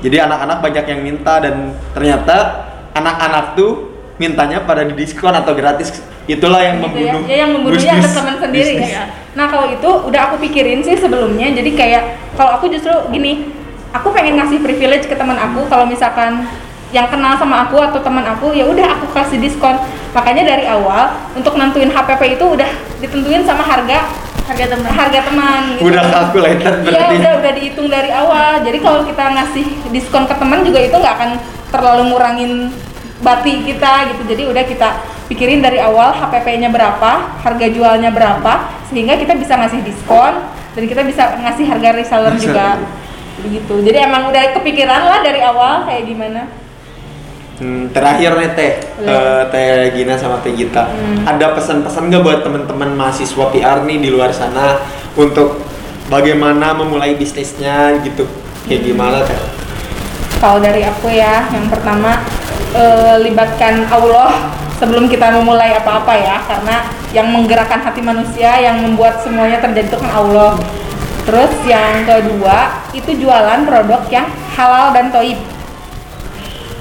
jadi 0.07 0.23
anak-anak 0.23 0.62
banyak 0.62 0.85
yang 0.87 1.01
minta 1.03 1.43
dan 1.43 1.75
ternyata 1.91 2.62
anak-anak 2.95 3.59
tuh 3.59 3.91
mintanya 4.23 4.62
pada 4.62 4.87
di 4.87 4.95
diskon 4.95 5.35
atau 5.35 5.51
gratis. 5.51 5.91
Itulah 6.31 6.62
yang 6.62 6.79
Gitu 6.79 6.87
membunuh. 6.87 7.23
ya, 7.27 7.27
ya 7.27 7.37
yang 7.43 7.51
membunuhnya 7.59 7.99
ada 7.99 8.07
bisnis- 8.07 8.15
teman 8.15 8.37
sendiri 8.38 8.71
bisnis. 8.79 8.95
ya. 8.95 9.03
Nah 9.35 9.51
kalau 9.51 9.67
itu 9.67 9.91
udah 10.07 10.21
aku 10.31 10.37
pikirin 10.38 10.79
sih 10.79 10.95
sebelumnya, 10.95 11.51
jadi 11.51 11.71
kayak 11.75 12.03
kalau 12.38 12.55
aku 12.55 12.71
justru 12.71 12.95
gini, 13.11 13.51
aku 13.91 14.15
pengen 14.15 14.38
ngasih 14.38 14.62
privilege 14.62 15.11
ke 15.11 15.19
teman 15.19 15.35
aku 15.35 15.67
kalau 15.67 15.91
misalkan 15.91 16.47
yang 16.95 17.11
kenal 17.11 17.35
sama 17.35 17.67
aku 17.67 17.83
atau 17.83 17.99
teman 17.99 18.23
aku 18.23 18.55
ya 18.55 18.62
udah 18.62 18.95
aku 18.95 19.11
kasih 19.11 19.43
diskon. 19.43 19.75
Makanya 20.12 20.44
dari 20.44 20.64
awal 20.68 21.05
untuk 21.33 21.57
nentuin 21.57 21.88
HPP 21.88 22.37
itu 22.37 22.44
udah 22.44 22.68
ditentuin 23.01 23.42
sama 23.42 23.64
harga 23.64 24.09
Harga 24.42 24.75
teman. 24.75 24.90
harga 24.90 25.20
teman. 25.22 25.61
gitu. 25.72 25.87
Udah 25.87 26.03
calculated 26.05 26.75
Iya 26.83 26.90
berarti. 26.90 27.14
udah 27.16 27.33
udah 27.38 27.53
dihitung 27.55 27.88
dari 27.88 28.11
awal. 28.11 28.61
Jadi 28.61 28.79
kalau 28.79 29.01
kita 29.03 29.25
ngasih 29.33 29.66
diskon 29.88 30.27
ke 30.27 30.35
teman 30.35 30.61
juga 30.61 30.83
itu 30.83 30.92
nggak 30.92 31.14
akan 31.14 31.31
terlalu 31.70 32.03
ngurangin 32.11 32.53
bati 33.22 33.62
kita 33.62 34.12
gitu. 34.12 34.22
Jadi 34.27 34.42
udah 34.51 34.64
kita 34.66 34.88
pikirin 35.31 35.62
dari 35.62 35.79
awal 35.79 36.12
HPP-nya 36.12 36.68
berapa, 36.68 37.11
harga 37.40 37.66
jualnya 37.70 38.11
berapa, 38.11 38.53
sehingga 38.90 39.14
kita 39.14 39.33
bisa 39.33 39.57
ngasih 39.57 39.81
diskon 39.81 40.35
dan 40.75 40.83
kita 40.85 41.07
bisa 41.07 41.38
ngasih 41.38 41.64
harga 41.64 41.88
reseller 41.94 42.35
juga. 42.37 42.83
Begitu. 43.40 43.75
Jadi 43.81 43.98
emang 44.03 44.29
udah 44.29 44.53
kepikiran 44.53 45.03
lah 45.07 45.18
dari 45.22 45.40
awal 45.40 45.87
kayak 45.87 46.03
gimana. 46.05 46.51
Hmm, 47.62 47.94
terakhir 47.94 48.35
nih 48.35 48.51
teh, 48.59 48.72
eh, 49.07 49.42
teh 49.55 49.94
Gina 49.94 50.18
sama 50.18 50.42
teh 50.42 50.51
Gita, 50.51 50.83
Hmm. 50.90 51.22
ada 51.22 51.55
pesan-pesan 51.55 52.11
nggak 52.11 52.22
buat 52.27 52.38
teman-teman 52.42 52.90
mahasiswa 52.98 53.55
PR 53.55 53.87
nih 53.87 54.03
di 54.03 54.11
luar 54.11 54.35
sana 54.35 54.83
untuk 55.14 55.62
bagaimana 56.11 56.75
memulai 56.75 57.14
bisnisnya 57.14 58.03
gitu, 58.03 58.27
kayak 58.66 58.83
gimana 58.83 59.22
teh? 59.22 59.38
Kalau 60.42 60.59
dari 60.59 60.83
aku 60.83 61.07
ya, 61.07 61.46
yang 61.55 61.70
pertama 61.70 62.27
eh, 62.75 63.14
libatkan 63.22 63.87
Allah 63.87 64.51
sebelum 64.83 65.07
kita 65.07 65.31
memulai 65.31 65.79
apa-apa 65.79 66.18
ya, 66.18 66.42
karena 66.42 66.90
yang 67.14 67.31
menggerakkan 67.31 67.79
hati 67.79 68.03
manusia, 68.03 68.59
yang 68.59 68.83
membuat 68.83 69.22
semuanya 69.22 69.62
terjadi 69.62 69.87
itu 69.87 69.98
kan 70.03 70.11
Allah. 70.11 70.59
Terus 71.22 71.53
yang 71.62 72.03
kedua 72.03 72.83
itu 72.90 73.22
jualan 73.22 73.62
produk 73.62 74.03
yang 74.11 74.27
halal 74.59 74.90
dan 74.90 75.14
toib. 75.14 75.38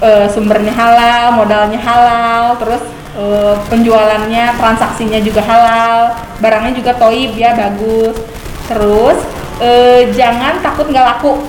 Eh, 0.01 0.25
sumbernya 0.33 0.73
halal, 0.73 1.37
modalnya 1.37 1.77
halal, 1.77 2.57
terus 2.57 2.81
eh, 3.13 3.53
penjualannya, 3.69 4.57
transaksinya 4.57 5.21
juga 5.21 5.45
halal, 5.45 6.17
barangnya 6.41 6.73
juga 6.73 6.97
toib 6.97 7.37
ya 7.37 7.53
bagus. 7.53 8.17
Terus 8.65 9.21
eh, 9.61 10.09
jangan 10.09 10.57
takut 10.65 10.89
nggak 10.89 11.05
laku 11.05 11.45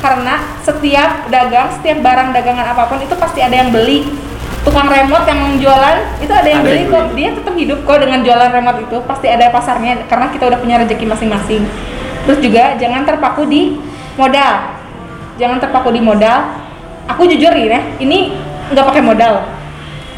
karena 0.00 0.40
setiap 0.64 1.28
dagang, 1.28 1.68
setiap 1.76 2.00
barang 2.00 2.32
dagangan 2.32 2.72
apa 2.72 2.88
pun 2.88 2.96
itu 2.96 3.12
pasti 3.12 3.44
ada 3.44 3.60
yang 3.60 3.68
beli. 3.68 4.08
Tukang 4.64 4.88
remote 4.88 5.28
yang 5.28 5.60
jualan 5.60 5.96
itu 6.18 6.32
ada 6.32 6.48
yang 6.48 6.64
Ada 6.64 6.68
beli 6.72 6.80
yang 6.80 6.88
kok. 6.88 7.04
beli. 7.12 7.16
Dia 7.20 7.30
tetap 7.36 7.54
hidup 7.60 7.78
kok 7.84 7.98
dengan 8.00 8.18
jualan 8.24 8.50
remote 8.56 8.80
itu. 8.88 8.96
Pasti 9.04 9.26
ada 9.28 9.52
pasarnya 9.52 10.08
karena 10.08 10.32
kita 10.32 10.48
udah 10.48 10.58
punya 10.64 10.80
rezeki 10.80 11.06
masing-masing. 11.12 11.62
Terus 12.24 12.38
juga 12.40 12.72
jangan 12.80 13.04
terpaku 13.04 13.44
di 13.44 13.76
modal. 14.16 14.80
Jangan 15.36 15.60
terpaku 15.60 15.92
di 15.92 16.00
modal. 16.00 16.64
Aku 17.06 17.22
jujur 17.26 17.54
ya, 17.54 17.80
ini 18.02 18.34
nggak 18.74 18.86
pakai 18.86 19.02
modal. 19.02 19.46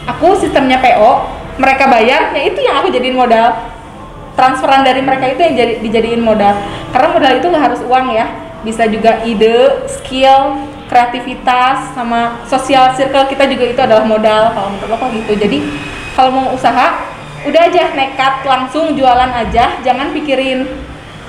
Aku 0.08 0.32
sistemnya 0.40 0.80
PO, 0.80 1.10
mereka 1.60 1.84
bayar, 1.84 2.32
ya 2.32 2.42
itu 2.48 2.64
yang 2.64 2.80
aku 2.80 2.88
jadiin 2.88 3.12
modal. 3.18 3.52
Transferan 4.38 4.86
dari 4.86 5.02
mereka 5.02 5.28
itu 5.28 5.42
yang 5.42 5.54
jadi 5.58 5.72
dijadiin 5.82 6.22
modal. 6.22 6.54
Karena 6.94 7.08
modal 7.10 7.32
itu 7.36 7.46
nggak 7.50 7.64
harus 7.68 7.80
uang 7.82 8.14
ya. 8.14 8.26
Bisa 8.62 8.86
juga 8.86 9.20
ide 9.26 9.84
skill 9.90 10.64
kreativitas 10.88 11.92
sama 11.92 12.40
sosial 12.48 12.96
circle 12.96 13.28
kita 13.28 13.44
juga 13.50 13.64
itu 13.68 13.80
adalah 13.82 14.06
modal. 14.06 14.54
Kalau 14.54 14.68
menurut 14.72 14.92
aku 14.94 15.06
gitu. 15.20 15.32
Jadi 15.36 15.58
kalau 16.14 16.30
mau 16.32 16.46
usaha 16.54 17.04
udah 17.44 17.62
aja 17.68 17.92
nekat 17.98 18.46
langsung 18.46 18.94
jualan 18.94 19.30
aja. 19.34 19.82
Jangan 19.82 20.14
pikirin 20.14 20.64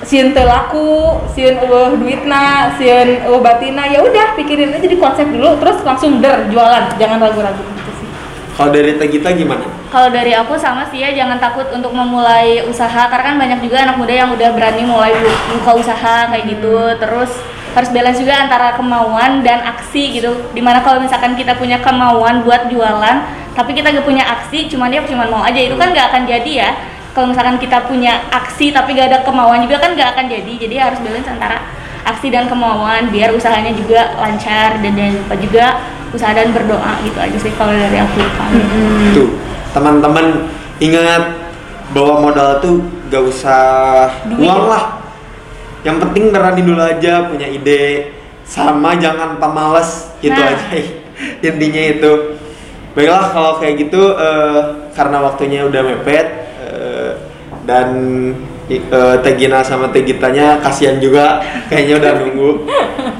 sieun 0.00 0.32
teu 0.32 0.48
laku 0.48 1.20
sieun 1.36 1.60
eueuh 1.60 1.96
duitna 2.00 2.72
sieun 2.80 3.20
eueuh 3.28 3.40
batina 3.40 3.84
ya 3.86 4.00
udah 4.00 4.32
pikirin 4.34 4.72
aja 4.72 4.88
di 4.88 4.96
konsep 4.96 5.28
dulu 5.28 5.60
terus 5.60 5.80
langsung 5.84 6.24
der 6.24 6.48
jualan 6.48 6.96
jangan 6.96 7.20
ragu-ragu 7.20 7.60
gitu 7.60 7.92
sih 8.00 8.08
Kalau 8.56 8.70
dari 8.72 8.92
teh 9.00 9.08
Gita 9.08 9.32
gimana? 9.32 9.64
Kalau 9.88 10.12
dari 10.12 10.36
aku 10.36 10.54
sama 10.54 10.84
sih 10.92 11.00
ya 11.00 11.10
jangan 11.16 11.40
takut 11.40 11.64
untuk 11.72 11.90
memulai 11.90 12.60
usaha 12.68 13.08
karena 13.08 13.24
kan 13.32 13.36
banyak 13.40 13.58
juga 13.64 13.76
anak 13.88 13.96
muda 13.96 14.12
yang 14.12 14.30
udah 14.36 14.48
berani 14.52 14.84
mulai 14.84 15.16
bu- 15.16 15.40
buka 15.56 15.80
usaha 15.80 16.28
kayak 16.28 16.44
gitu. 16.44 16.76
Terus 17.00 17.30
harus 17.72 17.88
balance 17.90 18.20
juga 18.20 18.36
antara 18.36 18.76
kemauan 18.76 19.40
dan 19.42 19.64
aksi 19.64 20.12
gitu. 20.12 20.30
Di 20.52 20.60
mana 20.60 20.84
kalau 20.84 21.00
misalkan 21.00 21.34
kita 21.34 21.56
punya 21.56 21.80
kemauan 21.80 22.44
buat 22.44 22.68
jualan, 22.68 23.16
tapi 23.56 23.70
kita 23.74 23.90
gak 23.90 24.04
punya 24.06 24.28
aksi, 24.28 24.68
cuman 24.68 24.92
dia 24.92 25.02
cuma 25.08 25.24
mau 25.26 25.42
aja 25.42 25.58
itu 25.58 25.74
kan 25.74 25.90
gak 25.90 26.06
akan 26.12 26.22
jadi 26.28 26.52
ya. 26.52 26.70
Kalau 27.10 27.26
misalkan 27.26 27.58
kita 27.58 27.84
punya 27.84 28.22
aksi 28.30 28.70
tapi 28.70 28.94
gak 28.94 29.10
ada 29.10 29.18
kemauan 29.26 29.66
juga 29.66 29.82
kan 29.82 29.98
gak 29.98 30.14
akan 30.14 30.26
jadi. 30.30 30.52
Jadi 30.56 30.74
harus 30.78 30.98
balance 31.02 31.26
antara 31.26 31.58
aksi 32.00 32.30
dan 32.30 32.46
kemauan 32.46 33.10
biar 33.10 33.34
usahanya 33.34 33.74
juga 33.74 34.14
lancar 34.16 34.78
dan 34.78 34.92
jangan 34.94 35.14
lupa 35.20 35.34
juga 35.36 35.66
usaha 36.10 36.32
dan 36.32 36.50
berdoa 36.50 36.92
gitu 37.02 37.18
aja 37.18 37.36
sih 37.38 37.52
kalau 37.54 37.70
dari 37.70 37.98
aku. 37.98 38.18
Tuh, 39.14 39.28
teman-teman 39.70 40.48
ingat 40.78 41.50
bahwa 41.90 42.30
modal 42.30 42.62
tuh 42.62 42.78
gak 43.10 43.22
usah 43.26 43.62
Duit. 44.30 44.46
uang 44.46 44.70
lah. 44.70 45.02
Yang 45.82 45.96
penting 46.06 46.24
berani 46.30 46.62
dulu 46.62 46.78
aja 46.78 47.26
punya 47.26 47.46
ide 47.46 48.14
sama 48.46 48.94
jangan 48.94 49.38
pemalas 49.38 50.14
itu 50.20 50.34
Nah. 50.34 50.54
aja 50.54 50.78
intinya 51.50 51.82
itu. 51.84 52.12
Baiklah 52.90 53.30
kalau 53.30 53.52
kayak 53.58 53.86
gitu 53.86 54.14
eh, 54.14 54.60
karena 54.94 55.22
waktunya 55.22 55.62
udah 55.62 55.82
mepet 55.84 56.26
eh, 56.60 57.10
dan 57.62 57.88
i- 58.66 58.80
eh, 58.82 59.16
Teh 59.18 59.34
Gina 59.34 59.60
sama 59.60 59.88
Teh 59.88 60.02
Gitanya 60.02 60.58
kasihan 60.58 60.96
juga 60.96 61.40
kayaknya 61.66 61.94
udah 61.96 62.12
nunggu. 62.16 62.50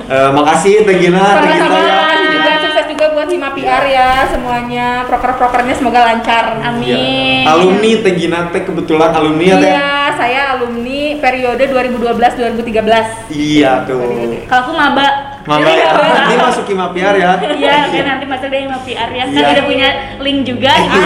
Eh, 0.06 0.30
makasih 0.30 0.82
Teh 0.82 0.96
Gina, 0.98 1.22
Teh 1.38 1.48
Gita 1.48 1.66
Sama-sama, 1.66 1.78
ya. 2.12 2.28
juga 2.28 2.52
sukses 2.60 2.86
juga 2.88 3.06
buat 3.10 3.28
Hima 3.28 3.50
PR 3.50 3.84
ya 3.86 4.08
semuanya, 4.26 4.88
proker-prokernya 5.04 5.74
semoga 5.74 6.00
lancar. 6.04 6.58
Amin. 6.60 7.42
Ya. 7.42 7.48
Alumni 7.48 7.90
Teh 7.98 8.14
Gina 8.14 8.50
Teh 8.50 8.62
kebetulan 8.62 9.10
alumni 9.10 9.44
ya 9.44 9.56
Teh. 9.56 9.70
Iya, 9.70 9.90
saya 10.12 10.40
alumni 10.52 11.00
periode 11.16 11.64
2012-2013. 11.64 13.30
Iya 13.30 13.84
tuh. 13.84 14.02
Kalau 14.44 14.62
aku 14.64 14.72
maba. 14.72 15.08
Mama 15.40 15.66
ya, 15.66 15.96
nanti 15.96 16.36
masuk 16.36 16.64
Hima 16.68 16.92
PR 16.92 17.16
ya. 17.16 17.32
Iya, 17.40 17.76
kan 17.88 18.04
nanti 18.08 18.24
masuk 18.24 18.48
dari 18.48 18.62
Hima 18.66 18.78
PR 18.80 19.08
ya. 19.10 19.24
Kan 19.24 19.34
Iya. 19.34 19.50
udah 19.50 19.64
punya 19.64 19.88
link 20.18 20.40
juga 20.44 20.72
gitu. 20.76 21.00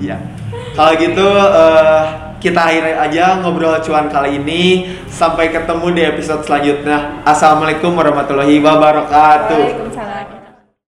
Iya. 0.00 0.16
Kalau 0.76 0.92
gitu 1.00 1.24
eh, 1.32 2.02
kita 2.36 2.60
akhiri 2.68 2.92
aja 3.00 3.40
ngobrol 3.40 3.80
cuan 3.80 4.12
kali 4.12 4.36
ini. 4.36 4.92
Sampai 5.08 5.48
ketemu 5.48 5.86
di 5.96 6.02
episode 6.04 6.44
selanjutnya. 6.44 7.24
Assalamualaikum 7.24 7.96
warahmatullahi 7.96 8.60
wabarakatuh. 8.60 9.56
Waalaikumsalam. 9.56 10.05